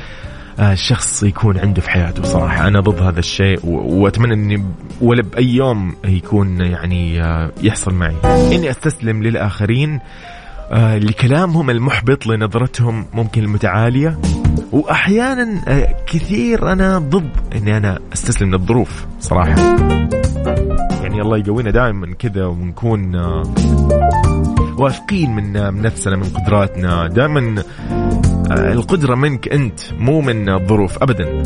آه، 0.59 0.77
يكون 1.23 1.57
عنده 1.57 1.81
في 1.81 1.89
حياته 1.89 2.23
صراحة. 2.23 2.67
أنا 2.67 2.79
ضد 2.79 3.01
هذا 3.01 3.19
الشيء 3.19 3.59
وأتمنى 3.63 4.33
أني 4.33 4.63
ولا 5.01 5.21
بأي 5.21 5.55
يوم 5.55 5.95
يكون 6.05 6.61
يعني 6.61 7.17
يحصل 7.63 7.93
معي. 7.93 8.15
إني 8.25 8.69
أستسلم 8.69 9.23
للآخرين 9.23 9.99
آه 10.71 10.97
لكلامهم 10.97 11.69
المحبط 11.69 12.27
لنظرتهم 12.27 13.05
ممكن 13.13 13.43
المتعالية. 13.43 14.19
وأحيانا 14.71 15.61
آه 15.67 15.95
كثير 16.07 16.71
أنا 16.71 16.97
ضد 16.97 17.29
أني 17.55 17.77
أنا 17.77 17.99
أستسلم 18.13 18.51
للظروف 18.51 19.05
صراحة. 19.19 19.61
يعني 21.01 21.21
الله 21.21 21.37
يقوينا 21.37 21.71
دائما 21.71 22.13
كذا 22.13 22.45
ونكون 22.45 23.15
آه 23.15 23.43
واثقين 24.77 25.35
من, 25.35 25.73
من 25.73 25.81
نفسنا 25.81 26.15
من 26.15 26.23
قدراتنا. 26.23 27.07
دائما 27.07 27.63
القدرة 28.51 29.15
منك 29.15 29.47
أنت 29.47 29.79
مو 29.99 30.21
من 30.21 30.49
الظروف 30.49 31.03
أبدا. 31.03 31.43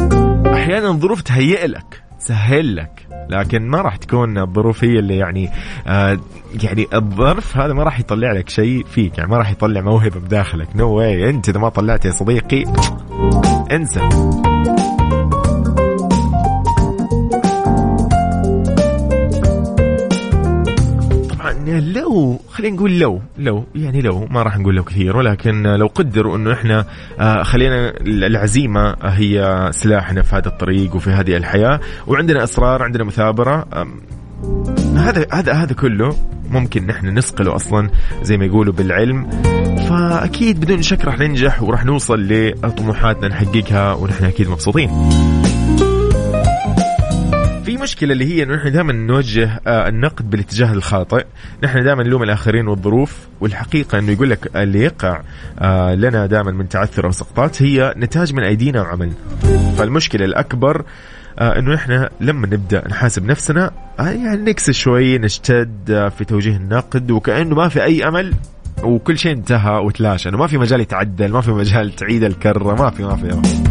أحيانا 0.53 0.89
الظروف 0.89 1.21
تهيئ 1.21 1.67
لك 1.67 2.03
تسهل 2.19 2.75
لك. 2.75 3.10
لكن 3.29 3.67
ما 3.67 3.81
راح 3.81 3.95
تكون 3.95 4.37
الظروف 4.37 4.83
هي 4.83 4.99
اللي 4.99 5.17
يعني 5.17 5.49
آه 5.87 6.19
يعني 6.63 6.87
الظرف 6.93 7.57
هذا 7.57 7.73
ما 7.73 7.83
راح 7.83 7.99
يطلع 7.99 8.31
لك 8.31 8.49
شيء 8.49 8.85
فيك 8.85 9.17
يعني 9.17 9.29
ما 9.29 9.37
راح 9.37 9.51
يطلع 9.51 9.81
موهبة 9.81 10.19
بداخلك. 10.19 10.67
نو 10.75 10.99
no 10.99 11.03
انت 11.03 11.49
إذا 11.49 11.59
ما 11.59 11.69
طلعت 11.69 12.05
يا 12.05 12.11
صديقي 12.11 12.63
انسى. 13.71 13.99
لو 21.67 22.39
خلينا 22.49 22.75
نقول 22.75 22.99
لو 22.99 23.21
لو 23.37 23.63
يعني 23.75 24.01
لو 24.01 24.27
ما 24.31 24.43
راح 24.43 24.57
نقول 24.57 24.75
لو 24.75 24.83
كثير 24.83 25.17
ولكن 25.17 25.63
لو 25.63 25.87
قدروا 25.87 26.37
إنه 26.37 26.53
إحنا 26.53 26.85
آه، 27.19 27.43
خلينا 27.43 27.93
العزيمة 28.01 28.95
هي 29.03 29.67
سلاحنا 29.73 30.21
في 30.21 30.35
هذا 30.35 30.47
الطريق 30.47 30.95
وفي 30.95 31.09
هذه 31.09 31.37
الحياة 31.37 31.79
وعندنا 32.07 32.43
إصرار 32.43 32.83
عندنا 32.83 33.03
مثابرة 33.03 33.67
هذا 34.95 35.25
هذا 35.33 35.53
هذا 35.53 35.73
كله 35.73 36.15
ممكن 36.49 36.87
نحن 36.87 37.17
نصقله 37.17 37.55
أصلا 37.55 37.89
زي 38.21 38.37
ما 38.37 38.45
يقولوا 38.45 38.73
بالعلم. 38.73 39.29
فأكيد 39.89 40.59
بدون 40.59 40.81
شك 40.81 41.05
راح 41.05 41.19
ننجح 41.19 41.63
وراح 41.63 41.85
نوصل 41.85 42.27
لطموحاتنا 42.27 43.27
نحققها 43.27 43.93
ونحن 43.93 44.25
أكيد 44.25 44.49
مبسوطين. 44.49 44.89
في 47.81 47.83
مشكله 47.83 48.13
اللي 48.13 48.25
هي 48.25 48.43
إنه 48.43 48.55
نحن 48.55 48.71
دائما 48.71 48.93
نوجه 48.93 49.61
آه، 49.67 49.88
النقد 49.88 50.29
بالاتجاه 50.29 50.73
الخاطئ، 50.73 51.25
نحن 51.63 51.83
دائما 51.83 52.03
نلوم 52.03 52.23
الآخرين 52.23 52.67
والظروف 52.67 53.17
والحقيقة 53.39 54.00
إنه 54.00 54.11
يقول 54.11 54.29
لك 54.29 54.55
اللي 54.55 54.79
يقع 54.79 55.21
آه، 55.59 55.95
لنا 55.95 56.25
دائما 56.25 56.51
من 56.51 56.69
تعثر 56.69 57.05
أو 57.05 57.11
سقطات 57.11 57.61
هي 57.61 57.93
نتاج 57.97 58.33
من 58.33 58.43
أيدينا 58.43 58.81
وعملنا. 58.81 59.13
فالمشكلة 59.77 60.25
الأكبر 60.25 60.85
آه 61.39 61.59
إنه 61.59 61.75
إحنا 61.75 62.09
لما 62.21 62.47
نبدأ 62.47 62.88
نحاسب 62.88 63.25
نفسنا 63.25 63.71
يعني 64.00 64.41
نكسر 64.41 64.71
شوي 64.71 65.17
نشتد 65.17 66.09
في 66.17 66.25
توجيه 66.25 66.55
النقد 66.55 67.11
وكأنه 67.11 67.55
ما 67.55 67.67
في 67.67 67.83
أي 67.83 68.07
أمل 68.07 68.33
وكل 68.83 69.17
شيء 69.17 69.31
انتهى 69.31 69.77
وتلاشى 69.77 70.29
إنه 70.29 70.38
ما 70.38 70.47
في 70.47 70.57
مجال 70.57 70.79
يتعدل 70.79 71.31
ما 71.31 71.41
في 71.41 71.51
مجال 71.51 71.95
تعيد 71.95 72.23
الكرة 72.23 72.75
ما 72.75 72.89
في 72.89 73.03
ما 73.03 73.15
في, 73.15 73.25
ما 73.25 73.41
في. 73.41 73.70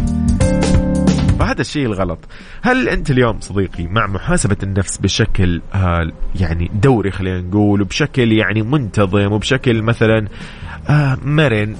فهذا 1.41 1.61
الشيء 1.61 1.85
الغلط. 1.85 2.19
هل 2.61 2.89
أنت 2.89 3.11
اليوم 3.11 3.39
صديقي 3.39 3.87
مع 3.87 4.07
محاسبة 4.07 4.57
النفس 4.63 4.97
بشكل 4.97 5.61
آه 5.73 6.11
يعني 6.39 6.71
دوري 6.73 7.11
خلينا 7.11 7.41
نقول 7.41 7.81
وبشكل 7.81 8.31
يعني 8.31 8.61
منتظم 8.61 9.31
وبشكل 9.31 9.81
مثلا 9.81 10.27
آه 10.89 11.17
مرن 11.25 11.75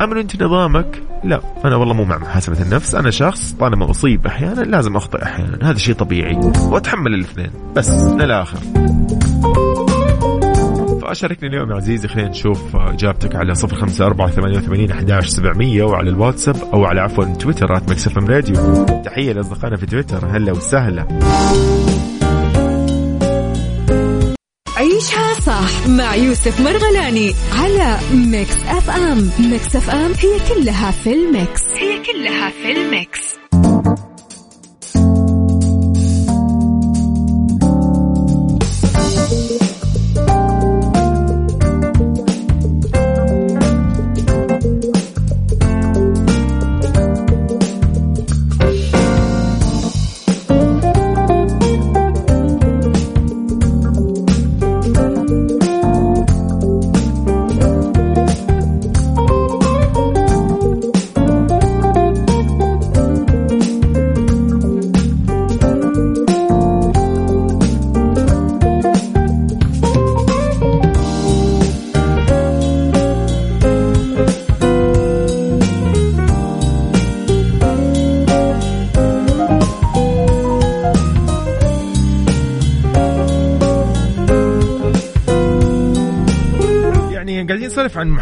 أم 0.00 0.18
أنت 0.18 0.42
نظامك؟ 0.42 1.02
لا 1.24 1.40
أنا 1.64 1.76
والله 1.76 1.94
مو 1.94 2.04
مع 2.04 2.18
محاسبة 2.18 2.62
النفس. 2.62 2.94
أنا 2.94 3.10
شخص 3.10 3.52
طالما 3.52 3.90
أصيب 3.90 4.26
أحيانا 4.26 4.60
لازم 4.60 4.96
أخطئ 4.96 5.22
أحيانا. 5.22 5.70
هذا 5.70 5.78
شيء 5.78 5.94
طبيعي. 5.94 6.36
وأتحمل 6.60 7.14
الاثنين. 7.14 7.50
بس 7.76 7.90
للآخر 7.90 8.58
فشاركني 11.08 11.48
اليوم 11.48 11.70
يا 11.70 11.76
عزيزي 11.76 12.08
خلينا 12.08 12.28
نشوف 12.28 12.76
إجابتك 12.76 13.36
على 13.36 13.54
صفر 13.54 13.76
خمسة 13.76 14.06
أربعة 14.06 14.30
ثمانية 14.30 14.58
وثمانين 14.58 14.90
أحداش 14.90 15.28
سبعمية 15.28 15.84
وعلى 15.84 16.10
الواتساب 16.10 16.56
أو 16.74 16.84
على 16.84 17.00
عفوا 17.00 17.24
تويتر 17.24 17.76
at 17.76 17.90
Mix 17.90 18.07
FM 18.07 18.18
Radio. 18.18 18.84
تحية 19.04 19.32
لأصدقائنا 19.32 19.76
في 19.76 19.86
تويتر 19.86 20.26
هلا 20.26 20.52
وسهلا. 20.52 21.06
عيشها 24.76 25.34
صح 25.34 25.88
مع 25.88 26.14
يوسف 26.14 26.60
مرغلاني 26.60 27.34
على 27.52 27.98
Mix 28.14 28.64
FM. 28.66 29.30
Mix 29.50 29.76
FM 29.76 30.12
هي 30.12 30.54
كلها 30.54 30.90
في 30.90 31.12
ال 31.12 31.22
mix. 31.22 31.62
هي 31.76 32.02
كلها 32.12 32.50
في 32.50 32.72
ال 32.72 32.85
mix. 32.85 33.37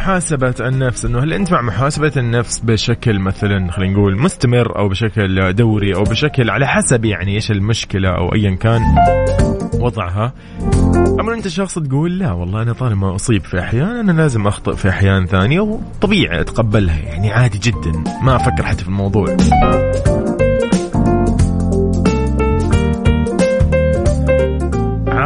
محاسبة 0.07 0.55
النفس 0.61 1.05
إنه 1.05 1.19
هل 1.19 1.33
أنت 1.33 1.53
مع 1.53 1.63
محاسبة 1.63 2.13
النفس 2.17 2.59
بشكل 2.59 3.19
مثلا 3.19 3.71
خلينا 3.71 3.93
نقول 3.93 4.19
مستمر 4.19 4.79
أو 4.79 4.89
بشكل 4.89 5.53
دوري 5.53 5.95
أو 5.95 6.03
بشكل 6.03 6.51
على 6.51 6.67
حسب 6.67 7.05
يعني 7.05 7.35
إيش 7.35 7.51
المشكلة 7.51 8.09
أو 8.09 8.35
ايا 8.35 8.55
كان 8.55 8.83
وضعها؟ 9.81 10.33
أما 11.21 11.35
أنت 11.35 11.49
شخص 11.49 11.79
تقول 11.79 12.19
لا 12.19 12.33
والله 12.33 12.63
أنا 12.63 12.73
طالما 12.73 13.15
أصيب 13.15 13.45
في 13.45 13.61
أحيان 13.61 13.97
أنا 13.97 14.13
لازم 14.13 14.47
أخطئ 14.47 14.77
في 14.77 14.89
أحيان 14.89 15.27
ثانية 15.27 15.61
وطبيعي 15.61 16.41
أتقبلها 16.41 16.99
يعني 16.99 17.33
عادي 17.33 17.59
جدا 17.59 18.05
ما 18.23 18.37
أفكر 18.37 18.63
حتى 18.63 18.83
في 18.83 18.89
الموضوع. 18.89 19.37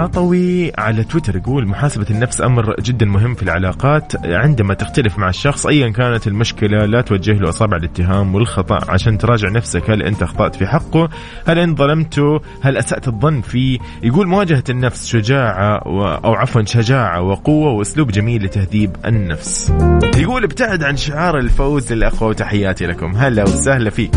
عطوي 0.00 0.72
على 0.78 1.04
تويتر 1.04 1.36
يقول 1.36 1.68
محاسبة 1.68 2.06
النفس 2.10 2.40
أمر 2.40 2.74
جدا 2.80 3.06
مهم 3.06 3.34
في 3.34 3.42
العلاقات. 3.42 4.26
عندما 4.26 4.74
تختلف 4.74 5.18
مع 5.18 5.28
الشخص 5.28 5.66
أيا 5.66 5.88
كانت 5.88 6.26
المشكلة 6.26 6.84
لا 6.84 7.00
توجه 7.00 7.32
له 7.32 7.48
أصابع 7.48 7.76
الاتهام 7.76 8.34
والخطأ. 8.34 8.78
عشان 8.88 9.18
تراجع 9.18 9.48
نفسك 9.48 9.90
هل 9.90 10.02
أنت 10.02 10.22
أخطأت 10.22 10.56
في 10.56 10.66
حقه؟ 10.66 11.08
هل 11.46 11.58
أنت 11.58 11.78
ظلمته 11.78 12.40
هل 12.62 12.76
أسأت 12.76 13.08
الظن 13.08 13.40
فيه؟ 13.40 13.78
يقول 14.02 14.26
مواجهة 14.26 14.64
النفس 14.68 15.06
شجاعة 15.06 15.88
و... 15.88 16.04
أو 16.04 16.34
عفوا 16.34 16.62
شجاعة 16.62 17.22
وقوة 17.22 17.72
وأسلوب 17.72 18.10
جميل 18.10 18.44
لتهذيب 18.44 18.96
النفس. 19.06 19.72
يقول 20.16 20.44
ابتعد 20.44 20.84
عن 20.84 20.96
شعار 20.96 21.38
الفوز 21.38 21.92
للأخوة 21.92 22.28
وتحياتي 22.28 22.86
لكم. 22.86 23.16
هلا 23.16 23.42
وسهلا 23.42 23.90
فيك. 23.90 24.12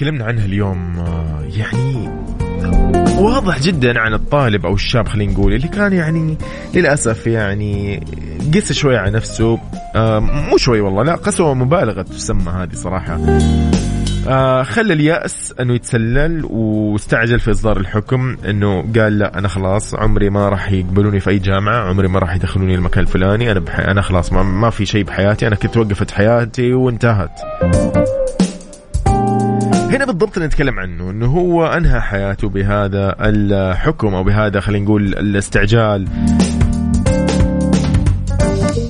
تكلمنا 0.00 0.24
عنها 0.24 0.44
اليوم 0.44 0.98
آه، 0.98 1.42
يعني 1.56 2.10
واضح 3.18 3.60
جدا 3.60 4.00
عن 4.00 4.14
الطالب 4.14 4.66
أو 4.66 4.74
الشاب 4.74 5.08
خلينا 5.08 5.32
نقول 5.32 5.54
اللي 5.54 5.68
كان 5.68 5.92
يعني 5.92 6.38
للأسف 6.74 7.26
يعني 7.26 8.00
قس 8.54 8.72
شوي 8.72 8.96
على 8.96 9.10
نفسه 9.10 9.58
آه، 9.96 10.18
مو 10.18 10.56
شوي 10.56 10.80
والله 10.80 11.02
لا 11.02 11.14
قسوة 11.14 11.54
مبالغة 11.54 12.02
تسمى 12.02 12.52
هذه 12.52 12.74
صراحة. 12.74 13.20
آه 14.28 14.62
خلى 14.62 14.92
اليأس 14.92 15.54
أنه 15.60 15.74
يتسلل 15.74 16.44
واستعجل 16.44 17.40
في 17.40 17.50
إصدار 17.50 17.76
الحكم 17.76 18.36
أنه 18.48 18.92
قال 18.96 19.18
لا 19.18 19.38
أنا 19.38 19.48
خلاص 19.48 19.94
عمري 19.94 20.30
ما 20.30 20.48
راح 20.48 20.72
يقبلوني 20.72 21.20
في 21.20 21.30
أي 21.30 21.38
جامعة 21.38 21.88
عمري 21.88 22.08
ما 22.08 22.18
راح 22.18 22.34
يدخلوني 22.34 22.74
المكان 22.74 23.02
الفلاني 23.02 23.52
أنا 23.52 23.60
بحي... 23.60 23.82
أنا 23.82 24.02
خلاص 24.02 24.32
ما, 24.32 24.42
ما 24.42 24.70
في 24.70 24.86
شيء 24.86 25.04
بحياتي 25.04 25.46
أنا 25.46 25.56
كنت 25.56 25.76
وقفت 25.76 26.10
حياتي 26.10 26.72
وانتهت. 26.72 27.40
هنا 29.90 30.04
بالضبط 30.04 30.38
نتكلم 30.38 30.78
عنه 30.78 31.10
إنه 31.10 31.26
هو 31.26 31.66
أنهى 31.66 32.00
حياته 32.00 32.48
بهذا 32.48 33.16
الحكم 33.20 34.14
أو 34.14 34.24
بهذا 34.24 34.60
خلينا 34.60 34.84
نقول 34.84 35.02
الاستعجال. 35.02 36.08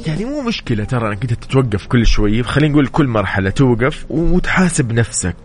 يعني 0.06 0.24
مو 0.24 0.42
مشكلة 0.42 0.84
ترى 0.84 1.08
إنك 1.08 1.22
أنت 1.22 1.32
تتوقف 1.32 1.86
كل 1.86 2.06
شوي 2.06 2.42
خلينا 2.42 2.72
نقول 2.72 2.86
كل 2.86 3.06
مرحلة 3.06 3.50
توقف 3.50 4.06
وتحاسب 4.10 4.92
نفسك. 4.92 5.36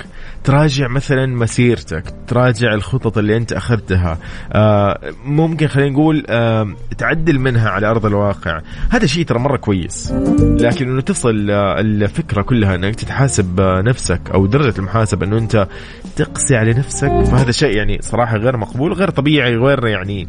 تراجع 0.45 0.87
مثلا 0.87 1.25
مسيرتك 1.25 2.03
تراجع 2.27 2.73
الخطط 2.73 3.17
اللي 3.17 3.37
أنت 3.37 3.53
أخذتها. 3.53 4.17
آه 4.53 4.99
ممكن 5.25 5.67
خلينا 5.67 5.89
نقول 5.89 6.25
آه 6.29 6.75
تعدل 6.97 7.39
منها 7.39 7.69
على 7.69 7.87
أرض 7.87 8.05
الواقع. 8.05 8.61
هذا 8.89 9.05
شيء 9.05 9.25
ترى 9.25 9.39
مرة 9.39 9.57
كويس. 9.57 10.13
لكن 10.39 10.89
إنه 10.89 11.01
تصل 11.01 11.51
آه 11.51 11.79
الفكرة 11.79 12.41
كلها 12.41 12.75
إنك 12.75 12.95
تتحاسب 12.95 13.61
نفسك 13.61 14.21
أو 14.33 14.45
درجة 14.45 14.79
المحاسبة 14.79 15.25
إنه 15.25 15.37
أنت 15.37 15.67
تقسي 16.15 16.55
على 16.55 16.73
نفسك 16.73 17.23
فهذا 17.23 17.51
شيء 17.51 17.77
يعني 17.77 17.97
صراحة 18.01 18.37
غير 18.37 18.57
مقبول 18.57 18.93
غير 18.93 19.09
طبيعي 19.09 19.55
غير 19.55 19.87
يعني 19.87 20.27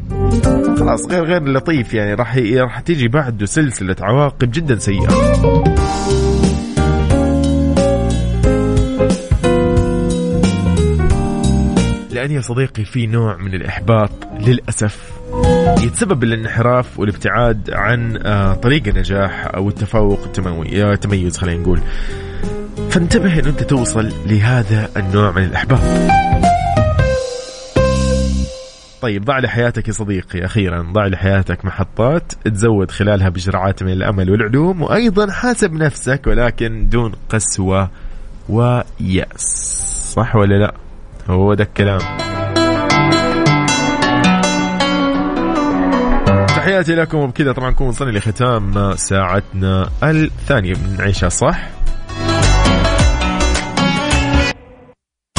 خلاص 0.79 1.07
غير 1.11 1.23
غير 1.23 1.43
لطيف 1.49 1.93
يعني. 1.93 2.13
راح 2.13 2.37
راح 2.37 2.79
تيجي 2.79 3.07
بعده 3.07 3.45
سلسلة 3.45 3.95
عواقب 4.01 4.51
جدا 4.51 4.75
سيئة. 4.79 5.07
لأن 12.17 12.31
يا 12.31 12.41
صديقي 12.41 12.85
في 12.85 13.07
نوع 13.07 13.37
من 13.37 13.53
الإحباط 13.53 14.11
للأسف 14.39 15.11
يتسبب 15.83 16.19
بالانحراف 16.19 16.99
والابتعاد 16.99 17.71
عن 17.73 18.19
آه، 18.25 18.53
طريق 18.53 18.87
النجاح 18.87 19.51
أو 19.55 19.69
التفوق 19.69 20.19
التميز 20.93 21.37
خلينا 21.37 21.61
نقول. 21.61 21.81
فانتبه 22.89 23.39
أن 23.39 23.45
أنت 23.45 23.63
توصل 23.63 24.09
لهذا 24.25 24.89
النوع 24.97 25.31
من 25.31 25.43
الإحباط. 25.43 25.79
طيب 29.01 29.25
ضع 29.25 29.39
لحياتك 29.39 29.87
يا 29.87 29.93
صديقي 29.93 30.45
أخيرا 30.45 30.81
ضع 30.81 31.07
لحياتك 31.07 31.65
محطات 31.65 32.33
تزود 32.45 32.91
خلالها 32.91 33.29
بجرعات 33.29 33.83
من 33.83 33.91
الأمل 33.91 34.31
والعلوم 34.31 34.81
وأيضا 34.81 35.31
حاسب 35.31 35.73
نفسك 35.73 36.21
ولكن 36.27 36.89
دون 36.89 37.11
قسوة 37.29 37.89
ويأس. 38.49 40.13
صح 40.15 40.35
ولا 40.35 40.55
لا؟ 40.55 40.86
هو 41.29 41.53
ده 41.53 41.63
الكلام. 41.63 41.99
تحياتي 46.47 46.95
لكم 46.95 47.17
وبكذا 47.17 47.51
طبعا 47.51 47.69
نكون 47.69 47.87
وصلنا 47.87 48.17
لختام 48.17 48.95
ساعتنا 48.95 49.89
الثانية. 50.03 50.73
من 50.73 50.97
عيشها 50.99 51.29
صح؟ 51.29 51.59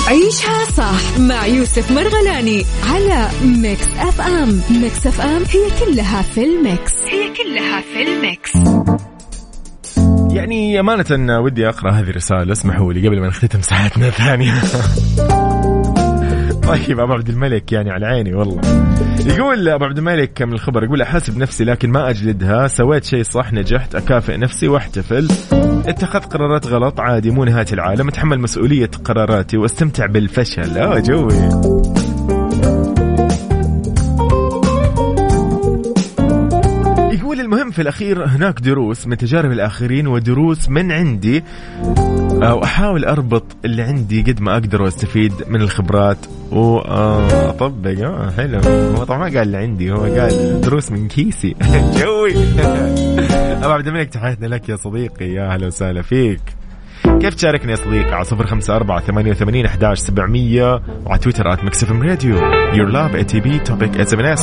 عيشها 0.09 0.65
صح 0.65 1.19
مع 1.19 1.47
يوسف 1.47 1.93
مرغلاني 1.93 2.65
على 2.91 3.29
Mix 3.45 3.87
FM. 3.99 4.61
Mix 4.83 5.07
FM 5.07 5.43
هي 5.43 5.87
كلها 5.87 6.23
في 6.23 6.45
ال 6.45 6.54
mix. 6.54 6.93
هي 7.07 7.29
كلها 7.35 7.81
في 7.81 8.03
ال 8.03 8.13
mix. 8.13 8.53
يعني 10.37 10.81
أمانة 10.81 11.41
ودي 11.41 11.69
أقرأ 11.69 11.93
هذه 11.93 12.11
الرسالة 12.11 12.53
اسمحوا 12.53 12.93
لي 12.93 13.09
قبل 13.09 13.21
ما 13.21 13.29
نختتم 13.29 13.63
ساعتنا 13.63 14.09
الثانية. 14.09 14.55
طيب 16.69 17.01
أبو 17.01 17.13
عبد 17.13 17.29
الملك 17.29 17.73
يعني 17.73 17.91
على 17.91 18.07
عيني 18.07 18.35
والله. 18.35 18.61
يقول 19.27 19.69
أبو 19.69 19.85
عبد 19.85 19.99
الملك 19.99 20.43
من 20.43 20.53
الخبر 20.53 20.85
يقول 20.85 21.03
أحاسب 21.03 21.39
نفسي 21.39 21.65
لكن 21.65 21.91
ما 21.91 22.11
أجلدها. 22.11 22.69
سويت 22.69 23.05
شيء 23.05 23.23
صح 23.23 23.53
نجحت 23.53 23.95
أكافئ 23.95 24.37
نفسي 24.37 24.69
وأحتفل. 24.69 25.29
اتخذت 25.87 26.33
قرارات 26.33 26.67
غلط 26.67 27.01
عادي 27.01 27.31
مو 27.31 27.45
نهاية 27.45 27.67
العالم. 27.73 28.09
أتحمل 28.09 28.41
مسؤولية 28.41 28.91
قراراتي 29.05 29.57
وأستمتع 29.57 30.07
بالفشل. 30.07 30.79
آه 30.79 30.99
جوي. 30.99 32.08
يقول 37.39 37.53
المهم 37.53 37.71
في 37.71 37.83
الأخير 37.83 38.25
هناك 38.25 38.61
دروس 38.61 39.07
من 39.07 39.17
تجارب 39.17 39.53
الآخرين 39.53 40.07
ودروس 40.07 40.69
من 40.69 40.93
عندي. 40.93 41.45
وأحاول 42.43 43.05
أربط 43.05 43.45
اللي 43.65 43.83
عندي 43.83 44.23
قد 44.23 44.41
ما 44.41 44.53
أقدر 44.53 44.83
وأستفيد 44.83 45.33
من 45.49 45.63
الخبرات. 45.63 46.19
وأطبق 46.51 48.05
آه 48.05 48.31
حلو. 48.31 48.59
هو 48.97 49.05
طبعا 49.05 49.19
ما 49.19 49.25
قال 49.25 49.37
اللي 49.39 49.57
عندي 49.57 49.93
هو 49.93 50.03
قال 50.03 50.61
دروس 50.61 50.93
من 50.93 51.09
كيسي. 51.09 51.55
جوي. 52.01 52.35
أبو 53.65 53.71
عبد 53.73 53.87
الملك 53.87 54.09
تحياتنا 54.09 54.47
لك 54.47 54.69
يا 54.69 54.77
صديقي. 54.77 55.27
يا 55.27 55.55
أهلا 55.55 55.67
وسهلا 55.67 56.03
فيك. 56.03 56.41
كيف 57.05 57.35
تشاركني 57.35 57.71
يا 57.71 57.77
صديقي؟ 57.77 58.15
على 58.15 58.25
صفر 58.25 58.47
خمسة 58.47 58.77
أربعة 58.77 59.01
ثمانية 59.01 59.31
وثمانين 59.31 59.67
أحداش 59.67 59.99
سبعمية 59.99 60.83
وعلى 61.07 61.19
تويتر 61.19 61.53
آت 61.53 61.65
مكسف 61.65 61.93
راديو. 61.93 62.37
يور 62.75 62.89
لاف 62.89 63.15
اي 63.15 63.25
تي 63.25 63.41
بي 63.41 63.59
توبيك 63.59 63.97
اس 63.97 64.15
ام 64.15 64.21
اس 64.21 64.43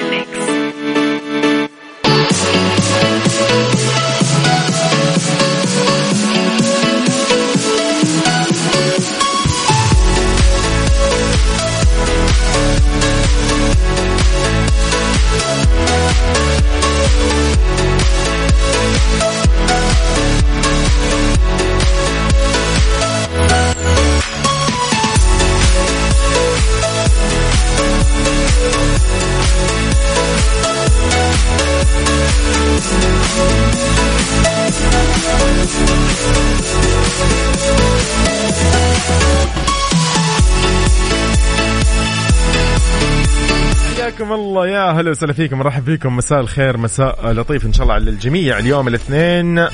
الله 44.51 44.67
يا 44.67 44.91
هلا 44.91 45.11
وسهلا 45.11 45.33
فيكم. 45.33 45.59
مرحب 45.59 45.85
فيكم. 45.85 46.17
مساء 46.17 46.39
الخير 46.39 46.77
مساء 46.77 47.31
لطيف 47.31 47.65
إن 47.65 47.73
شاء 47.73 47.83
الله 47.83 47.93
على 47.93 48.09
الجميع 48.09 48.57
اليوم 48.59 48.87
الاثنين 48.87 49.67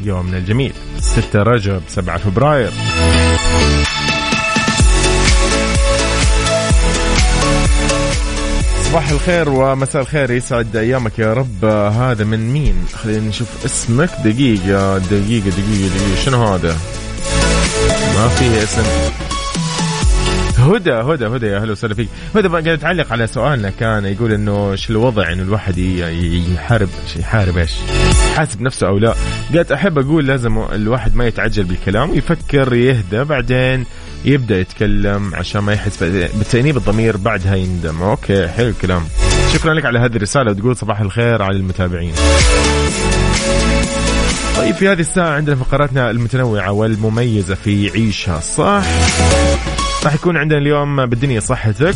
يومنا 0.00 0.36
الجميل 0.36 0.72
6 1.00 1.42
رجب 1.42 1.82
7 1.88 2.18
فبراير. 2.18 2.70
صباح 8.82 9.10
الخير 9.10 9.48
ومساء 9.48 10.02
الخير. 10.02 10.30
يسعد 10.30 10.76
أيامك 10.76 11.18
يا 11.18 11.32
رب. 11.32 11.64
هذا 11.64 12.24
من 12.24 12.52
مين؟ 12.52 12.84
خلينا 12.94 13.28
نشوف 13.28 13.48
اسمك. 13.64 14.10
دقيقة 14.24 14.98
دقيقة 14.98 15.50
دقيقة 15.50 15.88
دقيقة. 15.88 16.24
شنو 16.24 16.44
هذا؟ 16.44 16.76
ما 18.16 18.28
في 18.28 18.62
اسم. 18.62 19.17
هدى 20.68 20.92
هدى 20.92 21.26
هدى 21.26 21.46
يا 21.46 21.56
أهلا 21.56 21.72
وسهلا 21.72 21.94
فيك. 21.94 22.08
هدى 22.36 22.48
قاعد 22.48 22.66
يتعلق 22.66 23.12
على 23.12 23.26
سؤالنا 23.26 23.70
كان 23.70 24.04
يقول 24.04 24.32
إنه 24.32 24.72
إيش 24.72 24.90
الوضع 24.90 25.32
انه 25.32 25.42
الواحد 25.42 25.78
يحارب 25.78 26.88
يحارب 27.16 27.58
إيش؟ 27.58 27.72
يحاسب 28.32 28.60
نفسه 28.60 28.86
أو 28.86 28.98
لا. 28.98 29.14
قالت 29.54 29.72
أحب 29.72 29.98
أقول 29.98 30.26
لازم 30.26 30.58
الواحد 30.72 31.16
ما 31.16 31.26
يتعجل 31.26 31.64
بالكلام 31.64 32.10
ويفكر 32.10 32.74
يهدى 32.74 33.24
بعدين 33.24 33.84
يبدأ 34.24 34.60
يتكلم 34.60 35.34
عشان 35.34 35.60
ما 35.60 35.72
يحس 35.72 36.02
بتأنيب 36.40 36.76
الضمير 36.76 37.16
بعدها 37.16 37.54
يندم. 37.54 38.02
أوكي 38.02 38.48
حلو 38.48 38.68
الكلام. 38.68 39.04
شكرا 39.54 39.74
لك 39.74 39.84
على 39.84 39.98
هذه 39.98 40.16
الرسالة 40.16 40.50
وتقول 40.50 40.76
صباح 40.76 41.00
الخير 41.00 41.42
على 41.42 41.56
المتابعين. 41.56 42.12
طيب 44.56 44.74
في 44.74 44.88
هذه 44.88 45.00
الساعة 45.00 45.30
عندنا 45.30 45.56
فقراتنا 45.56 46.10
المتنوعة 46.10 46.72
والمميزة 46.72 47.54
في 47.54 47.90
عيشها 47.90 48.40
صح؟ 48.40 48.82
راح 50.04 50.14
يكون 50.14 50.36
عندنا 50.36 50.58
اليوم 50.58 51.06
بالدنيا 51.06 51.40
صحتك 51.40 51.94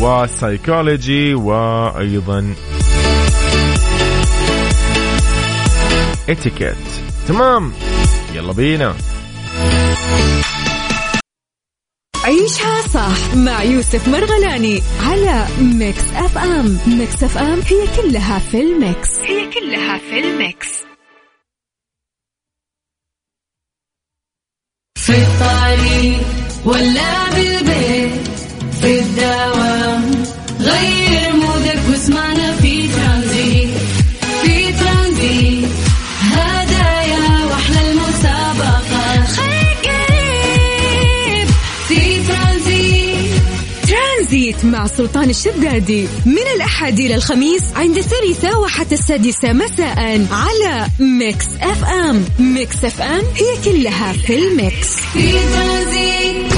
والسايكولوجي 0.00 1.34
وأيضا 1.34 2.54
اتيكيت 6.28 6.76
تمام. 7.28 7.72
يلا 8.34 8.52
بينا. 8.52 8.94
عيشها 12.24 12.80
صح 12.94 13.34
مع 13.34 13.62
يوسف 13.62 14.08
مرغلاني 14.08 14.82
على 15.06 15.46
Mix 15.60 16.04
FM. 16.14 16.78
Mix 16.86 17.22
FM 17.22 17.60
هي 17.70 18.02
كلها 18.02 18.38
في 18.38 18.60
ال 18.60 18.72
mix. 18.72 19.18
هي 19.18 19.50
كلها 19.50 19.98
في 19.98 20.18
ال 20.20 20.34
mix. 20.34 20.91
في 25.02 25.12
الطريق 25.12 26.20
ولا 26.64 27.30
بالبيت 27.34 28.28
في 28.80 29.00
الدوام 29.00 30.24
غير 30.60 31.31
ترانزيت 44.52 44.64
مع 44.64 44.86
سلطان 44.86 45.30
الشدادي. 45.30 46.06
من 46.26 46.46
الأحد 46.56 47.00
إلى 47.00 47.14
الخميس 47.14 47.62
عند 47.76 47.96
الثالثة 47.96 48.58
وحتى 48.58 48.94
السادسة 48.94 49.52
مساء 49.52 50.26
على 50.32 50.86
Mix 50.98 51.46
FM. 51.60 52.24
Mix 52.38 52.84
FM 52.84 53.22
هي 53.36 53.72
كلها 53.72 54.12
في 54.12 54.38
ال 54.38 54.48
mix. 54.48 54.88
في 55.12 55.32
ترانزيت 55.32 56.52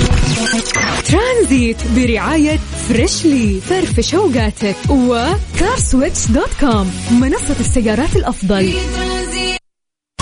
ترانزيت 1.04 1.76
برعاية 1.96 2.59
Freshly. 2.88 3.60
فرفش 3.68 4.14
أوقاتك. 4.14 4.76
و 4.90 5.04
CarSwitch 5.04 6.26
dot 6.26 6.50
com. 6.60 6.90
منصة 7.11 7.57
السيارات 7.61 8.16
الأفضل. 8.16 8.72
في 8.72 9.23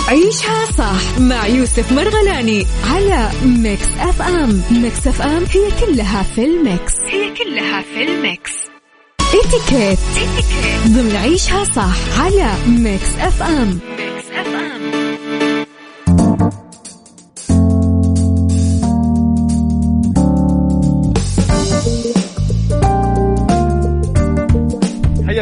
عيشها 0.07 0.65
صح 0.77 1.19
مع 1.19 1.47
يوسف 1.47 1.91
مرغلاني 1.91 2.65
على 2.93 3.29
Mix 3.45 3.87
FM. 3.99 4.61
Mix 4.71 5.07
FM 5.07 5.43
هي 5.51 5.71
كلها 5.85 6.23
في 6.23 6.45
ال 6.45 6.55
mix. 6.55 6.93
هي 7.07 7.33
كلها 7.33 7.81
في 7.81 8.03
ال 8.03 8.13
mix. 8.13 8.51
اتيكيت. 9.19 9.99
ضمن 10.87 11.15
عيشها 11.15 11.63
صح 11.63 12.19
على 12.19 12.53
Mix 12.67 13.09
FM. 13.19 13.79
Mix 13.99 14.12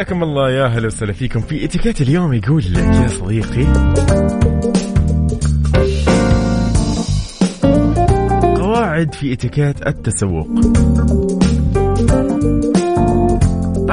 حياكم 0.02 0.22
الله 0.22 0.50
يا 0.50 0.66
هلا 0.66 0.86
وسهلا 0.86 1.12
فيكم 1.12 1.40
في 1.40 1.64
اتيكيت 1.64 2.00
اليوم 2.00 2.32
يقول 2.32 2.62
لك 2.70 2.78
يا 2.78 3.08
صديقي. 3.08 3.64
قواعد 8.56 9.14
في 9.14 9.32
اتيكيت 9.32 9.86
التسوق. 9.86 10.48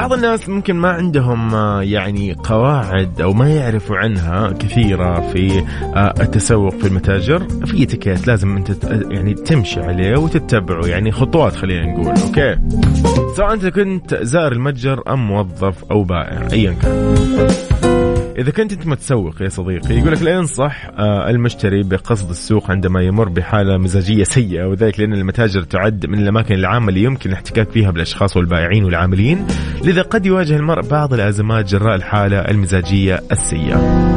بعض 0.00 0.12
الناس 0.12 0.48
ممكن 0.48 0.76
ما 0.76 0.88
عندهم 0.88 1.54
آه، 1.54 1.82
يعني 1.82 2.36
قواعد 2.44 3.20
أو 3.20 3.32
ما 3.32 3.48
يعرفوا 3.50 3.96
عنها 3.96 4.52
كثيرة 4.52 5.20
في 5.32 5.64
آه، 5.82 6.14
التسوق 6.20 6.74
في 6.74 6.86
المتاجر. 6.86 7.48
في 7.66 7.82
اتيكيت 7.82 8.26
لازم 8.26 8.56
أنت 8.56 8.70
يعني 9.10 9.34
تمشي 9.34 9.80
عليه 9.80 10.18
وتتبعه 10.18 10.86
يعني 10.86 11.12
خطوات 11.12 11.56
خلينا 11.56 11.86
نقول 11.86 12.06
okay؟ 12.06 12.56
سواء 13.36 13.52
أنت 13.52 13.66
كنت 13.66 14.14
زائر 14.14 14.52
المتجر 14.52 15.02
أم 15.08 15.28
موظف 15.28 15.84
أو 15.90 16.02
بائع 16.02 16.48
ايا 16.52 16.72
كان. 16.82 17.99
إذا 18.40 18.50
كنت 18.50 18.72
أنت 18.72 18.86
متسوق 18.86 19.42
يا 19.42 19.48
صديقي 19.48 19.94
يقول 19.94 20.12
لك 20.12 20.22
لا 20.22 20.30
ينصح 20.30 20.90
آه، 20.98 21.30
المشتري 21.30 21.82
بقصد 21.82 22.30
السوق 22.30 22.70
عندما 22.70 23.02
يمر 23.02 23.28
بحالة 23.28 23.78
مزاجية 23.78 24.24
سيئة 24.24 24.64
وذلك 24.64 25.00
لأن 25.00 25.12
المتاجر 25.12 25.62
تعد 25.62 26.06
من 26.06 26.18
الأماكن 26.18 26.54
العامة 26.54 26.88
اللي 26.88 27.02
يمكن 27.02 27.30
الاحتكاك 27.30 27.70
فيها 27.70 27.90
بالأشخاص 27.90 28.36
والبائعين 28.36 28.84
والعاملين 28.84 29.46
لذا 29.84 30.02
قد 30.02 30.26
يواجه 30.26 30.56
المرء 30.56 30.82
بعض 30.82 31.14
الأزمات 31.14 31.64
جراء 31.64 31.94
الحالة 31.94 32.38
المزاجية 32.38 33.20
السيئة. 33.32 34.10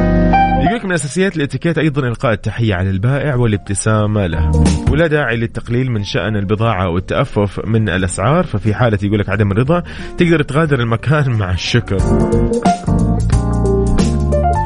يقول 0.64 0.76
لك 0.76 0.86
من 0.86 0.92
أساسيات 0.92 1.38
الاتيكيت 1.38 1.78
أيضا 1.78 2.08
إلقاء 2.08 2.34
التحية 2.34 2.76
على 2.76 2.90
البائع 2.90 3.36
والابتسامة 3.36 4.28
له 4.28 4.52
ولا 4.92 5.08
داعي 5.08 5.38
للتقليل 5.38 5.92
من 5.92 6.04
شأن 6.04 6.36
البضاعة 6.36 6.90
والتأفف 6.90 7.66
من 7.66 7.90
الأسعار 7.90 8.44
ففي 8.44 8.74
حالة 8.74 9.00
يقول 9.04 9.20
لك 9.20 9.30
عدم 9.30 9.52
الرضا 9.52 9.84
تقدر 10.18 10.42
تغادر 10.42 10.80
المكان 10.80 11.32
مع 11.40 11.52
الشكر. 11.52 11.98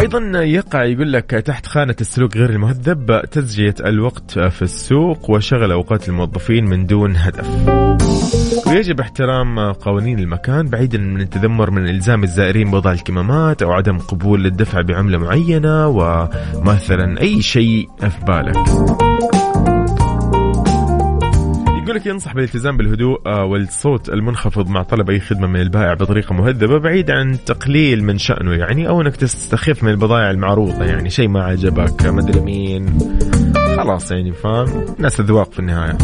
أيضا 0.08 0.40
يقع 0.44 0.84
يقول 0.84 1.14
لك 1.14 1.30
تحت 1.30 1.66
خانة 1.66 1.96
السلوك 2.02 2.38
غير 2.38 2.50
المهذب 2.50 3.22
تسجيه 3.32 3.76
الوقت 3.86 4.40
في 4.40 4.62
السوق 4.62 5.30
وشغل 5.30 5.72
أوقات 5.72 6.10
الموظفين 6.10 6.66
من 6.66 6.86
دون 6.86 7.16
هدف. 7.16 7.48
ويجب 8.68 9.00
احترام 9.00 9.72
قوانين 9.72 10.20
المكان 10.20 10.68
بعيدا 10.68 10.98
من 10.98 11.22
التذمر 11.22 11.72
من 11.72 11.90
إلزام 11.90 12.24
الزائرين 12.24 12.72
بوضع 12.72 12.92
الكمامات 12.92 13.62
أو 13.62 13.72
عدم 13.72 13.98
قبول 13.98 14.46
الدفع 14.46 14.82
بعملة 14.82 15.18
معينة 15.18 15.88
ومثلا 15.88 17.22
أي 17.22 17.42
شيء 17.42 17.90
في 18.00 18.26
بالك. 18.28 18.58
يقول 21.88 22.00
لك 22.00 22.06
ينصح 22.06 22.34
بالالتزام 22.34 22.78
بالهدوء 22.78 23.22
آه، 23.26 23.46
والصوت 23.46 24.10
المنخفض 24.10 24.70
مع 24.70 24.84
طلب 24.84 25.10
أي 25.10 25.20
خدمة 25.20 25.48
من 25.48 25.62
البائع 25.62 25.94
بطريقة 25.94 26.34
مهذبة 26.34 26.78
بعيد 26.78 27.12
عن 27.12 27.38
تقليل 27.46 28.04
من 28.04 28.18
شأنه 28.18 28.54
يعني 28.54 28.88
أو 28.88 29.02
إنك 29.02 29.16
تستخف 29.16 29.84
من 29.84 29.90
البضائع 29.92 30.32
المعروضة 30.32 30.86
يعني 30.86 31.10
شيء 31.10 31.28
ما 31.28 31.44
عجبك 31.44 32.06
ما 32.06 32.22
أدري 32.22 32.40
مين. 32.40 32.98
خلاص 33.78 34.12
يعني 34.12 34.32
فاهم؟ 34.32 34.86
ناس 35.00 35.20
اذواق 35.20 35.52
في 35.52 35.60
النهاية. 35.60 35.98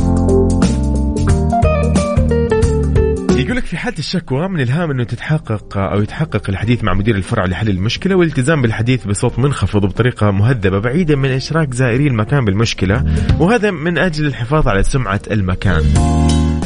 يقول 3.53 3.63
لك 3.63 3.69
في 3.69 3.77
حالة 3.77 3.97
الشكوى 3.97 4.47
من 4.47 4.59
الهام 4.61 4.91
إنه 4.91 5.03
تتحقق 5.03 5.77
أو 5.77 6.01
يتحقق 6.01 6.49
الحديث 6.49 6.83
مع 6.83 6.93
مدير 6.93 7.15
الفرع 7.15 7.45
لحل 7.45 7.69
المشكلة 7.69 8.15
والالتزام 8.15 8.61
بالحديث 8.61 9.05
بصوت 9.05 9.39
منخفض 9.39 9.83
وبطريقة 9.83 10.31
مهذبة 10.31 10.79
بعيدا 10.79 11.15
من 11.15 11.29
إشراك 11.29 11.73
زائري 11.73 12.07
المكان 12.07 12.45
بالمشكلة 12.45 13.05
وهذا 13.39 13.71
من 13.71 13.97
أجل 13.97 14.25
الحفاظ 14.25 14.67
على 14.67 14.83
سمعة 14.83 15.21
المكان. 15.31 15.83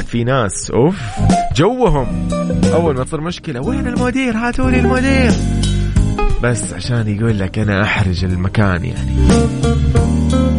في 0.08 0.24
ناس 0.24 0.72
أوف 0.72 1.02
جوهم 1.56 2.30
أول 2.74 2.96
ما 2.96 3.04
تصير 3.04 3.22
مشكلة 3.22 3.62
وين 3.62 3.88
المدير 3.88 4.38
هاتوا 4.38 4.72
لي 4.72 4.80
المدير 4.80 5.32
بس 6.44 6.74
عشان 6.74 7.08
يقول 7.08 7.40
لك 7.40 7.60
أنا 7.60 7.84
أحرج 7.84 8.26
المكان 8.26 8.86
يعني. 8.86 10.57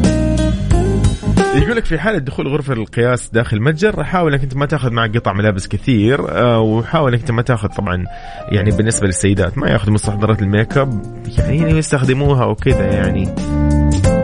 يقول 1.63 1.77
لك 1.77 1.85
في 1.85 1.99
حالة 1.99 2.19
دخول 2.19 2.49
غرفة 2.49 2.73
القياس 2.73 3.31
داخل 3.33 3.57
المتجر 3.57 4.05
حاول 4.05 4.33
إنك 4.33 4.43
أنت 4.43 4.57
ما 4.57 4.67
تأخذ 4.67 4.91
معك 4.93 5.17
قطع 5.17 5.33
ملابس 5.33 5.69
كثير 5.69 6.31
آه، 6.39 6.61
وحاول 6.61 7.13
إنك 7.13 7.21
أنت 7.21 7.31
ما 7.31 7.43
تأخذ 7.43 7.69
طبعا 7.69 8.05
يعني 8.53 8.71
بالنسبة 8.71 9.07
للسيدات 9.07 9.59
ما 9.59 9.69
يأخذوا 9.71 9.95
مستحضرات 9.95 10.43
الميك 10.43 10.79
أب 10.79 11.03
يعني 11.39 11.71
يستخدموها 11.79 12.45
وكذا 12.45 12.85
يعني. 12.93 13.35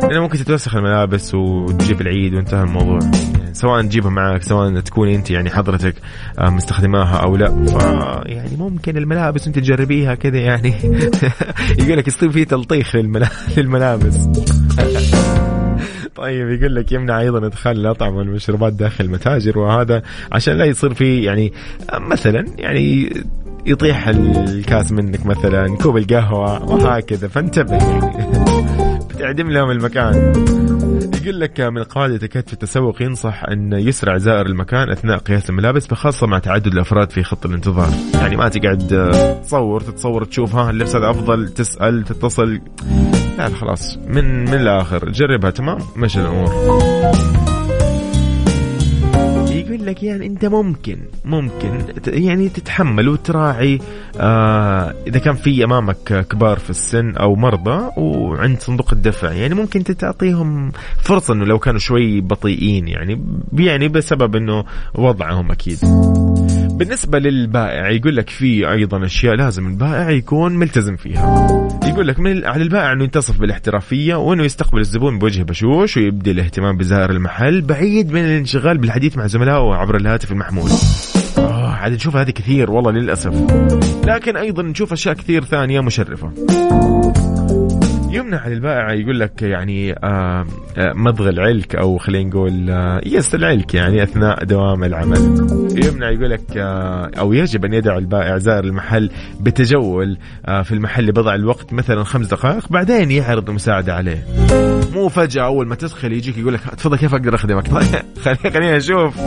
لأنه 0.02 0.20
ممكن 0.20 0.38
تتوسخ 0.38 0.76
الملابس 0.76 1.34
وتجيب 1.34 2.00
العيد 2.00 2.34
وانتهى 2.34 2.62
الموضوع. 2.62 2.98
يعني 3.02 3.54
سواء 3.54 3.82
تجيبها 3.82 4.10
معك 4.10 4.42
سواء 4.42 4.80
تكون 4.80 5.08
أنت 5.08 5.30
يعني 5.30 5.50
حضرتك 5.50 5.94
آه، 6.38 6.50
مستخدماها 6.50 7.16
أو 7.16 7.36
لا. 7.36 7.46
ف 7.66 7.82
يعني 8.26 8.56
ممكن 8.58 8.96
الملابس 8.96 9.46
انت 9.46 9.58
تجربيها 9.58 10.14
كذا 10.14 10.38
يعني. 10.38 10.74
يقول 11.80 11.98
لك 11.98 12.08
يصير 12.08 12.30
في 12.30 12.44
تلطيخ 12.44 12.96
للملا- 12.96 13.58
للملابس. 13.58 14.18
طيب 16.16 16.50
يقول 16.50 16.74
لك 16.74 16.92
يمنع 16.92 17.20
أيضا 17.20 17.46
إدخال 17.46 17.80
الأطعمة 17.80 18.16
والمشروبات 18.16 18.72
داخل 18.72 19.04
المتاجر 19.04 19.58
وهذا 19.58 20.02
عشان 20.32 20.58
لا 20.58 20.64
يصير 20.64 20.94
في 20.94 21.22
يعني 21.22 21.52
مثلا 21.92 22.46
يعني 22.58 23.12
يطيح 23.66 24.08
الكاس 24.08 24.92
منك 24.92 25.26
مثلا 25.26 25.76
كوب 25.76 25.96
القهوة 25.96 26.64
وهكذا. 26.64 27.28
فانتبه 27.28 27.76
يعني. 27.76 28.34
بتعدم 29.10 29.50
لهم 29.50 29.70
المكان. 29.70 30.32
يقول 31.22 31.40
لك 31.40 31.60
من 31.60 31.82
قواعد 31.82 32.10
الاتيكيت 32.10 32.46
في 32.46 32.52
التسوق 32.52 33.02
ينصح 33.02 33.44
أن 33.44 33.72
يسرع 33.72 34.18
زائر 34.18 34.46
المكان 34.46 34.90
أثناء 34.90 35.18
قياس 35.18 35.50
الملابس 35.50 35.86
بخاصة 35.86 36.26
مع 36.26 36.38
تعدد 36.38 36.66
الأفراد 36.66 37.10
في 37.10 37.22
خط 37.22 37.46
الانتظار. 37.46 37.88
يعني 38.14 38.36
ما 38.36 38.48
تقعد 38.48 39.12
تصور 39.44 39.80
تتصور 39.80 40.24
تشوف 40.24 40.56
ها 40.56 40.70
اللبس 40.70 40.96
هذا 40.96 41.10
أفضل 41.10 41.48
تسأل 41.48 42.04
تتصل. 42.04 42.60
لا 43.38 43.48
لا 43.48 43.54
خلاص. 43.54 43.98
من 44.08 44.44
من 44.44 44.54
الآخر. 44.54 45.10
جربها 45.10 45.50
تمام؟ 45.50 45.78
مشي 45.96 46.20
الأمور. 46.20 46.50
يقول 49.50 49.86
لك 49.86 50.02
يعني 50.02 50.26
أنت 50.26 50.44
ممكن 50.44 50.96
ممكن 51.24 51.70
يعني 52.06 52.48
تتحمل 52.48 53.08
وتراعي 53.08 53.78
آه 54.20 54.94
إذا 55.06 55.18
كان 55.18 55.34
في 55.34 55.64
أمامك 55.64 56.26
كبار 56.30 56.58
في 56.58 56.70
السن 56.70 57.16
أو 57.16 57.36
مرضى 57.36 57.90
وعند 57.96 58.60
صندوق 58.60 58.92
الدفع. 58.92 59.32
يعني 59.32 59.54
ممكن 59.54 59.78
انت 59.78 59.90
تعطيهم 59.90 60.72
فرصة 61.02 61.34
إنه 61.34 61.44
لو 61.44 61.58
كانوا 61.58 61.78
شوي 61.80 62.20
بطيئين 62.20 62.88
يعني 62.88 63.24
يعني 63.52 63.88
بسبب 63.88 64.36
إنه 64.36 64.64
وضعهم 64.94 65.50
أكيد. 65.50 65.78
بالنسبة 66.78 67.18
للبائع 67.18 67.90
يقول 67.90 68.16
لك 68.16 68.30
في 68.30 68.70
أيضا 68.70 69.04
أشياء 69.04 69.34
لازم 69.34 69.66
البائع 69.66 70.10
يكون 70.10 70.56
ملتزم 70.56 70.96
فيها. 70.96 71.48
يقول 71.94 72.08
لك 72.08 72.20
من 72.20 72.44
على 72.44 72.62
البائع 72.62 72.92
أنه 72.92 73.04
يتصف 73.04 73.40
بالاحترافية 73.40 74.14
وأنه 74.14 74.44
يستقبل 74.44 74.78
الزبون 74.80 75.18
بوجه 75.18 75.42
بشوش 75.42 75.96
ويبدي 75.96 76.30
الاهتمام 76.30 76.76
بزائر 76.76 77.10
المحل 77.10 77.62
بعيد 77.62 78.12
من 78.12 78.24
الانشغال 78.24 78.78
بالحديث 78.78 79.16
مع 79.16 79.26
زملائه 79.26 79.74
عبر 79.74 79.96
الهاتف 79.96 80.32
المحمول. 80.32 80.70
آه 81.38 81.70
عاد 81.70 81.92
نشوف 81.92 82.16
هذه 82.16 82.30
كثير 82.30 82.70
والله 82.70 82.90
للأسف. 82.90 83.34
لكن 84.06 84.36
أيضا 84.36 84.62
نشوف 84.62 84.92
أشياء 84.92 85.14
كثير 85.14 85.44
ثانية 85.44 85.80
مشرفة. 85.80 86.30
يمنع 88.14 88.46
البائع 88.46 88.92
يقول 88.92 89.20
لك 89.20 89.42
يعني 89.42 89.92
آه 89.92 90.46
آه 90.76 90.92
مضغ 90.92 91.28
العلك 91.28 91.76
أو 91.76 91.98
خلينا 91.98 92.30
نقول 92.30 92.70
آه 92.70 93.00
يس 93.06 93.34
العلك 93.34 93.74
يعني 93.74 94.02
أثناء 94.02 94.44
دوام 94.44 94.84
العمل. 94.84 95.18
يمنع 95.84 96.10
يقول 96.10 96.30
لك 96.30 96.56
أو 97.18 97.32
يجب 97.32 97.64
أن 97.64 97.72
يدع 97.74 97.98
البائع 97.98 98.38
زائر 98.38 98.64
المحل 98.64 99.10
بتجول 99.40 100.18
في 100.62 100.72
المحل 100.72 101.06
لبضع 101.06 101.34
الوقت 101.34 101.72
مثلا 101.72 102.04
خمس 102.04 102.26
دقائق 102.26 102.68
بعدين 102.70 103.10
يعرض 103.10 103.48
المساعده 103.48 103.94
عليه. 103.94 104.24
مو 104.94 105.08
فجأة 105.08 105.44
أول 105.44 105.66
ما 105.66 105.74
تدخل 105.74 106.12
يجيك 106.12 106.38
يقول 106.38 106.54
لك 106.54 106.60
تفضل 106.60 106.96
كيف 106.96 107.14
أقدر 107.14 107.34
أخدمك؟ 107.34 107.68
خليني 108.24 108.50
خليني 108.54 108.76
أشوف. 108.76 109.20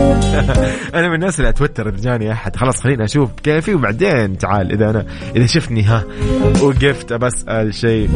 أنا 0.95 1.07
من 1.07 1.15
الناس 1.15 1.39
اللي 1.39 1.49
أتوتر 1.49 1.89
اذا 1.89 2.01
جاني 2.01 2.31
أحد. 2.31 2.55
خلاص 2.55 2.81
خليني 2.81 3.03
أشوف 3.03 3.31
كيفي 3.43 3.73
وبعدين 3.73 4.37
تعال. 4.37 4.71
إذا 4.71 4.89
أنا 4.89 5.05
إذا 5.35 5.45
شفتني 5.45 5.83
ها 5.83 6.03
وقفت 6.61 7.13
بسال 7.13 7.73
شيء. 7.73 8.09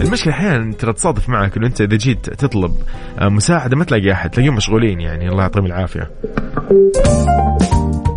المشكلة 0.00 0.32
أحيانا 0.32 0.72
ترى 0.72 0.92
تصادف 0.92 1.28
معك 1.28 1.56
إنه 1.56 1.66
أنت 1.66 1.80
إذا 1.80 1.96
جيت 1.96 2.30
تطلب 2.30 2.72
آه، 3.18 3.28
مساعدة 3.28 3.76
ما 3.76 3.84
تلاقي 3.84 4.12
أحد 4.12 4.30
تلاقيهم 4.30 4.54
مشغولين 4.54 5.00
يعني. 5.00 5.28
الله 5.28 5.42
يعطيهم 5.42 5.66
العافية. 5.66 6.10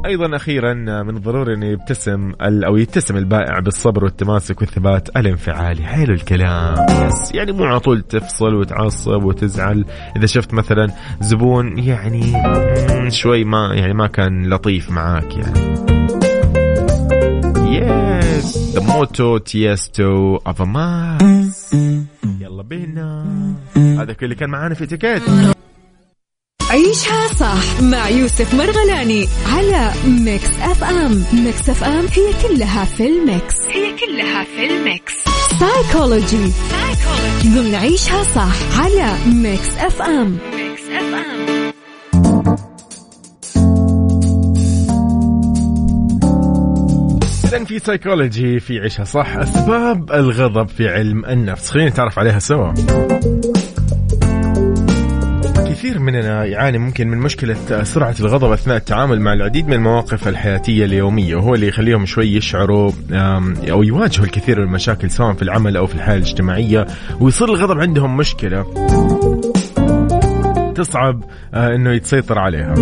أيضا 0.06 0.36
أخيرا 0.36 0.74
من 1.04 1.18
الضروري 1.18 1.54
انه 1.54 1.66
يبتسم 1.66 2.32
أو 2.42 2.78
يتسم 2.78 3.18
البائع 3.18 3.60
بالصبر 3.60 4.04
والتماسك 4.04 4.62
والثبات 4.62 5.18
الانفعالي. 5.18 5.84
حلو 5.84 6.14
الكلام. 6.14 6.76
يس 6.90 7.36
يعني 7.36 7.52
مو 7.52 7.64
على 7.64 7.80
طول 7.80 8.02
تفصل 8.02 8.56
وتعصب 8.56 9.24
وتزعل. 9.24 9.86
إذا 10.16 10.26
شفت 10.26 10.54
مثلا 10.54 10.88
زبون 11.22 11.80
يعني 11.80 12.34
شوي 13.12 13.44
ما 13.44 13.74
يعني 13.74 13.94
ما 13.94 14.08
كان 14.08 14.50
لطيف 14.50 14.92
معاك 14.92 15.38
يعني. 15.38 16.27
ذا 18.78 18.84
موتو 18.84 19.38
تيستو 19.38 20.36
اوف 20.48 20.62
ماس 20.62 21.74
يلا 22.42 22.64
بينا. 22.64 23.26
هذا 23.76 24.14
كل 24.14 24.26
اللي 24.26 24.36
كان 24.36 24.50
معانا 24.50 24.76
في 24.76 24.86
تيكيت 24.86 25.22
عيشها 26.70 27.28
صح 27.28 27.82
مع 27.82 28.10
يوسف 28.10 28.54
مرغلاني 28.54 29.28
على 29.48 29.92
ميكس 30.08 30.60
اف 30.60 30.84
ام 30.84 31.24
ميكس 31.34 31.70
اف 31.70 31.84
ام 31.84 32.06
هي 32.14 32.34
كلها 32.48 32.86
في 32.86 33.08
الميكس. 33.08 33.56
هي 33.68 33.96
كلها 34.06 34.44
في 34.44 34.66
الميكس. 34.66 35.14
سايكولوجي 35.60 36.52
ضمن 37.44 37.76
عيشها 37.76 38.24
صح 38.24 38.80
على 38.80 39.16
Mix 39.34 39.78
FM 39.78 40.38
Mix 40.56 40.82
FM 40.82 41.67
إذا 47.48 47.64
في 47.64 47.80
سايكولوجي 47.80 48.60
في 48.60 48.80
عيشها 48.80 49.04
صح. 49.04 49.38
أسباب 49.38 50.12
الغضب 50.12 50.68
في 50.68 50.90
علم 50.90 51.26
النفس. 51.26 51.70
خلينا 51.70 51.90
نتعرف 51.90 52.20
عليها 52.20 52.40
سوا. 52.40 52.74
كثير 55.70 56.00
مننا 56.00 56.46
يعاني 56.46 56.78
ممكن 56.78 57.08
من 57.08 57.18
مشكلة 57.18 57.84
سرعة 57.84 58.16
الغضب 58.20 58.52
أثناء 58.52 58.78
التعامل 58.78 59.22
مع 59.22 59.34
العديد 59.34 59.68
من 59.68 59.74
المواقف 59.74 60.28
الحياتية 60.28 60.86
اليومية. 60.86 61.36
وهو 61.36 61.56
اللي 61.56 61.68
يخليهم 61.68 62.06
شوي 62.06 62.28
يشعروا 62.28 62.92
أو 63.72 63.84
يواجهوا 63.84 64.26
الكثير 64.26 64.60
من 64.60 64.64
المشاكل 64.64 65.12
سواء 65.12 65.34
في 65.34 65.42
العمل 65.42 65.78
أو 65.78 65.88
في 65.88 65.96
الحياة 65.96 66.16
الاجتماعية. 66.16 66.86
ويصير 67.20 67.50
الغضب 67.50 67.80
عندهم 67.80 68.18
مشكلة 68.18 68.66
تصعب 70.76 71.24
آه، 71.54 71.76
إنه 71.76 71.92
يتسيطر 71.92 72.40
عليها. 72.40 72.74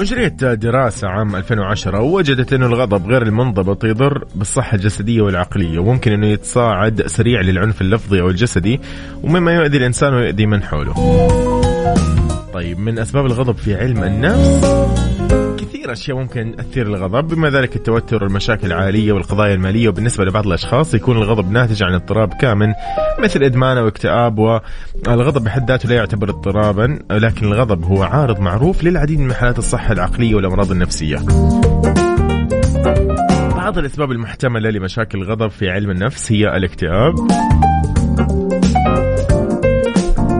أجريت 0.00 0.44
دراسة 0.44 1.08
عام 1.08 1.36
2010 1.36 2.00
ووجدت 2.00 2.52
أنه 2.52 2.66
الغضب 2.66 3.06
غير 3.06 3.22
المنضبط 3.22 3.84
يضر 3.84 4.24
بالصحة 4.34 4.74
الجسدية 4.74 5.22
والعقلية 5.22 5.78
وممكن 5.78 6.12
أنه 6.12 6.26
يتصاعد 6.26 7.06
سريع 7.06 7.40
للعنف 7.40 7.80
اللفظي 7.80 8.20
أو 8.20 8.28
الجسدي 8.28 8.80
ومما 9.22 9.54
يؤذي 9.54 9.76
الإنسان 9.76 10.14
ويؤذي 10.14 10.46
من 10.46 10.62
حوله. 10.62 10.94
طيب 12.54 12.78
من 12.78 12.98
أسباب 12.98 13.26
الغضب 13.26 13.56
في 13.56 13.74
علم 13.74 14.04
النفس 14.04 15.07
كثير 15.78 15.92
أشياء 15.92 16.16
ممكن 16.16 16.56
تثير 16.56 16.86
الغضب 16.86 17.28
بما 17.28 17.50
ذلك 17.50 17.76
التوتر 17.76 18.24
والمشاكل 18.24 18.66
العائلية 18.66 19.12
والقضايا 19.12 19.54
المالية 19.54 19.88
وبالنسبة 19.88 20.24
لبعض 20.24 20.46
الأشخاص 20.46 20.94
يكون 20.94 21.16
الغضب 21.16 21.50
ناتج 21.50 21.82
عن 21.82 21.94
اضطراب 21.94 22.34
كامن 22.34 22.74
مثل 23.18 23.42
إدمان 23.42 23.78
أو 23.78 23.88
اكتئاب 23.88 24.38
والغضب 24.38 25.44
بحد 25.44 25.70
ذاته 25.70 25.88
لا 25.88 25.94
يعتبر 25.94 26.30
اضطرابا 26.30 26.98
لكن 27.10 27.46
الغضب 27.46 27.84
هو 27.84 28.02
عارض 28.02 28.40
معروف 28.40 28.84
للعديد 28.84 29.20
من 29.20 29.32
حالات 29.32 29.58
الصحة 29.58 29.92
العقلية 29.92 30.34
والأمراض 30.34 30.70
النفسية. 30.70 31.18
بعض 33.56 33.78
الأسباب 33.78 34.12
المحتملة 34.12 34.70
لمشاكل 34.70 35.18
الغضب 35.18 35.48
في 35.48 35.70
علم 35.70 35.90
النفس 35.90 36.32
هي 36.32 36.56
الاكتئاب. 36.56 37.14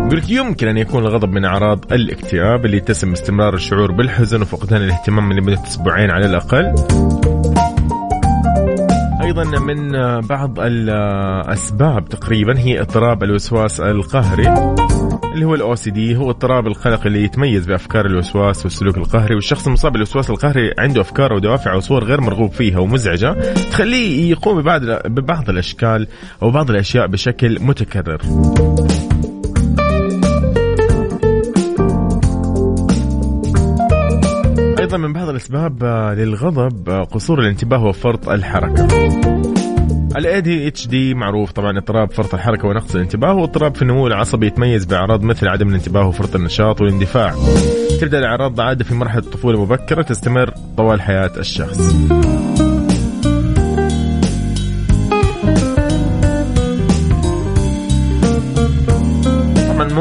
يقول 0.09 0.21
لك 0.21 0.31
يمكن 0.31 0.69
أن 0.69 0.77
يكون 0.77 1.03
الغضب 1.03 1.33
من 1.33 1.45
أعراض 1.45 1.93
الاكتئاب 1.93 2.65
اللي 2.67 2.81
تسم 2.81 3.13
استمرار 3.13 3.55
الشعور 3.55 3.93
بالحزن 3.93 4.43
وفقدان 4.43 4.83
الاهتمام 4.83 5.33
لمدة 5.33 5.63
أسبوعين 5.63 6.11
على 6.11 6.27
الأقل. 6.27 6.75
أيضا 9.23 9.45
من 9.45 9.93
بعض 10.21 10.61
الأسباب 10.61 12.09
تقريبا 12.09 12.59
هي 12.59 12.81
اضطراب 12.81 13.23
الوسواس 13.23 13.81
القهري 13.81 14.49
اللي 15.35 15.45
هو 15.45 15.55
الأو 15.55 15.75
سي 15.75 15.91
دي 15.91 16.17
هو 16.17 16.31
اضطراب 16.31 16.67
القلق 16.67 17.07
اللي 17.07 17.25
يتميز 17.25 17.67
بأفكار 17.67 18.07
الوسواس 18.07 18.65
والسلوك 18.65 18.97
القهري 18.97 19.35
والشخص 19.35 19.67
المصاب 19.67 19.93
بالوسواس 19.93 20.31
القهري 20.31 20.75
عنده 20.79 21.01
أفكار 21.01 21.33
ودوافع 21.33 21.75
وصور 21.75 22.05
غير 22.05 22.21
مرغوب 22.21 22.53
فيها 22.53 22.79
ومزعجة 22.79 23.53
تخليه 23.71 24.31
يقوم 24.31 24.61
ببعض 24.61 24.83
ببعض 25.07 25.51
الأشكال 25.51 26.07
أو 26.43 26.51
بعض 26.51 26.71
الأشياء 26.71 27.07
بشكل 27.07 27.59
متكرر. 27.61 28.19
أيضا 34.89 34.99
من 34.99 35.13
بعض 35.13 35.29
الأسباب 35.29 35.85
آه، 35.85 36.15
للغضب 36.15 36.89
آه، 36.89 37.05
قصور 37.05 37.41
الانتباه 37.41 37.85
وفرط 37.85 38.29
دي 40.39 40.69
اتش 40.69 40.87
دي 40.87 41.15
معروف 41.15 41.53
طبعا 41.53 41.79
اضطراب 41.79 42.13
فرط 42.13 42.35
الحركة 42.35 42.69
ونقص 42.69 42.95
الانتباه 42.95 43.35
واضطراب 43.35 43.75
في 43.75 43.83
النمو 43.83 44.07
العصبي 44.07 44.47
يتميز 44.47 44.85
بأعراض 44.85 45.23
مثل 45.23 45.49
عدم 45.49 45.69
الانتباه 45.69 46.09
وفرط 46.09 46.35
النشاط 46.35 46.81
والاندفاع. 46.81 47.35
تبدأ 48.01 48.19
الأعراض 48.19 48.61
عادة 48.61 48.85
في 48.85 48.95
مرحلة 48.95 49.23
الطفولة 49.23 49.57
المبكره 49.57 50.03
تستمر 50.03 50.55
طوال 50.77 51.01
حياة 51.01 51.33
الشخص. 51.39 51.95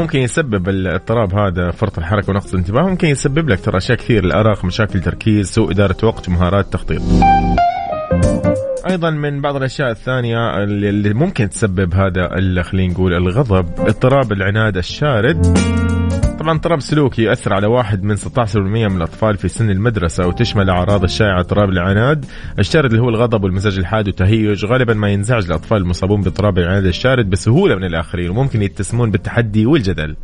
ممكن 0.08 0.18
يسبب 0.18 0.68
الاضطراب 0.68 1.34
هذا 1.34 1.70
فرط 1.70 1.98
الحركة 1.98 2.30
ونقص 2.30 2.52
الانتباه 2.52 2.82
ممكن 2.82 3.08
يسبب 3.08 3.48
لك 3.48 3.60
ترى 3.60 3.76
أشياء 3.76 3.98
كثير 3.98 4.24
الارق 4.24 4.64
مشاكل 4.64 5.00
تركيز 5.00 5.50
سوء 5.50 5.70
إدارة 5.70 5.96
وقت 6.02 6.28
مهارات 6.28 6.72
تخطيط. 6.72 7.02
أيضا 8.90 9.10
من 9.10 9.40
بعض 9.40 9.56
الأشياء 9.56 9.90
الثانية 9.90 10.62
اللي 10.64 11.14
ممكن 11.14 11.50
تسبب 11.50 11.94
هذا 11.94 12.62
خلينا 12.62 12.92
نقول 12.92 13.14
الغضب 13.14 13.66
اضطراب 13.78 14.32
العناد 14.32 14.76
الشارد. 14.76 15.58
طبعا 16.38 16.54
اضطراب 16.54 16.80
سلوكي 16.80 17.22
يؤثر 17.22 17.54
على 17.54 17.66
واحد 17.66 18.02
من 18.02 18.16
16% 18.16 18.56
من 18.56 18.96
الأطفال 18.96 19.36
في 19.36 19.48
سن 19.48 19.70
المدرسة 19.70 20.26
وتشمل 20.26 20.70
أعراض 20.70 21.02
الشائعه 21.02 21.40
اضطراب 21.40 21.68
العناد. 21.68 22.24
الشارد 22.58 22.90
اللي 22.90 23.02
هو 23.02 23.08
الغضب 23.08 23.44
والمزاج 23.44 23.78
الحاد 23.78 24.06
والتهيج 24.06 24.64
غالبا 24.66 24.94
ما 24.94 25.08
ينزعج 25.08 25.44
الأطفال 25.44 25.78
المصابون 25.78 26.22
باضطراب 26.22 26.58
العناد 26.58 26.86
الشارد 26.86 27.30
بسهولة 27.30 27.76
من 27.76 27.84
الآخرين 27.84 28.30
وممكن 28.30 28.62
يتسمون 28.62 29.10
بالتحدي 29.10 29.66
والجدل. 29.66 30.16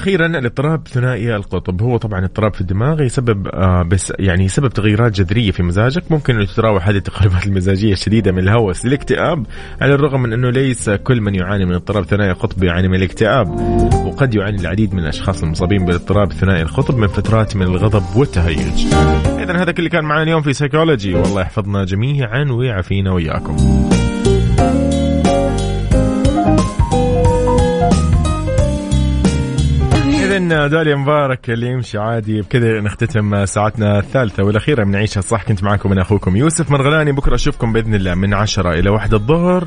أخيرا 0.00 0.26
الاضطراب 0.26 0.88
ثنائي 0.88 1.36
القطب. 1.36 1.82
هو 1.82 1.96
طبعا 1.96 2.24
اضطراب 2.24 2.54
في 2.54 2.60
الدماغ 2.60 3.02
يسبب 3.02 3.48
آه 3.48 3.82
بس 3.82 4.12
يعني 4.18 4.44
يسبب 4.44 4.68
تغيرات 4.68 5.12
جذرية 5.12 5.50
في 5.50 5.62
مزاجك. 5.62 6.12
ممكن 6.12 6.34
انه 6.36 6.44
تتراوح 6.44 6.88
هذه 6.88 6.96
التقلبات 6.96 7.46
المزاجية 7.50 7.92
الشديدة 7.92 8.32
من 8.32 8.38
الهوس 8.38 8.86
للاكتئاب 8.86 9.46
على 9.80 9.94
الرغم 9.94 10.22
من 10.22 10.32
أنه 10.32 10.50
ليس 10.50 10.90
كل 10.90 11.20
من 11.20 11.34
يعاني 11.34 11.64
من 11.64 11.74
اضطراب 11.74 12.04
ثنائي 12.04 12.30
القطب 12.30 12.62
يعاني 12.62 12.88
من 12.88 12.94
الاكتئاب. 12.94 13.48
وقد 14.06 14.34
يعاني 14.34 14.60
العديد 14.60 14.94
من 14.94 15.00
الأشخاص 15.00 15.42
المصابين 15.42 15.84
بالاضطراب 15.84 16.32
ثنائي 16.32 16.62
القطب 16.62 16.96
من 16.96 17.06
فترات 17.06 17.56
من 17.56 17.62
الغضب 17.62 18.16
والتهيج. 18.16 18.86
اذا 19.42 19.62
هذا 19.62 19.72
كل 19.72 19.78
اللي 19.78 19.90
كان 19.90 20.04
معنا 20.04 20.22
اليوم 20.22 20.42
في 20.42 20.52
سيكولوجي 20.52 21.14
والله 21.14 21.40
يحفظنا 21.40 21.84
جميعا 21.84 22.44
ويعافينا 22.50 23.12
وياكم 23.12 23.56
إذا 30.40 30.66
داليا 30.66 30.96
مبارك 30.96 31.50
اللي 31.50 31.66
يمشي 31.66 31.98
عادي 31.98 32.40
بكذا 32.40 32.80
نختتم 32.80 33.44
ساعتنا 33.44 33.98
الثالثة 33.98 34.44
والأخيرة 34.44 34.84
من 34.84 34.96
عيشها 34.96 35.20
صح 35.20 35.42
كنت 35.42 35.64
معكم 35.64 35.90
من 35.90 35.98
أخوكم 35.98 36.36
يوسف 36.36 36.70
مرغلاني 36.70 37.12
بكرة 37.12 37.34
أشوفكم 37.34 37.72
بإذن 37.72 37.94
الله 37.94 38.14
من 38.14 38.34
عشرة 38.34 38.70
إلى 38.70 38.90
واحد 38.90 39.14
الظهر. 39.14 39.66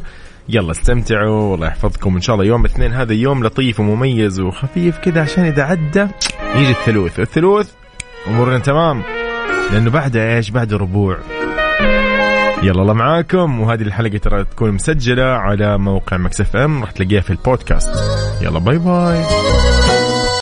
يلا 0.49 0.71
استمتعوا 0.71 1.41
والله 1.41 1.67
يحفظكم. 1.67 2.15
إن 2.15 2.21
شاء 2.21 2.35
الله 2.35 2.45
يوم 2.45 2.65
الاثنين 2.65 2.93
هذا 2.93 3.13
يوم 3.13 3.43
لطيف 3.43 3.79
ومميز 3.79 4.39
وخفيف 4.39 4.97
كذا 4.97 5.21
عشان 5.21 5.45
إذا 5.45 5.63
عدى 5.63 6.07
يجي 6.55 6.71
الثلوث. 6.71 7.19
الثلوث 7.19 7.71
أمورنا 8.27 8.59
تمام 8.59 9.03
لأنه 9.71 9.91
بعد 9.91 10.15
إيش؟ 10.15 10.49
بعد 10.49 10.73
ربوع. 10.73 11.17
يلا 12.63 12.81
الله 12.81 12.93
معاكم. 12.93 13.59
وهذه 13.59 13.81
الحلقة 13.81 14.17
ترى 14.17 14.43
تكون 14.43 14.71
مسجلة 14.71 15.23
على 15.23 15.77
موقع 15.77 16.17
مكسف 16.17 16.55
إم. 16.55 16.81
راح 16.81 16.91
تلاقيها 16.91 17.21
في 17.21 17.31
البودكاست. 17.31 17.91
يلا 18.41 18.59
باي 18.59 18.77
باي. 18.77 19.23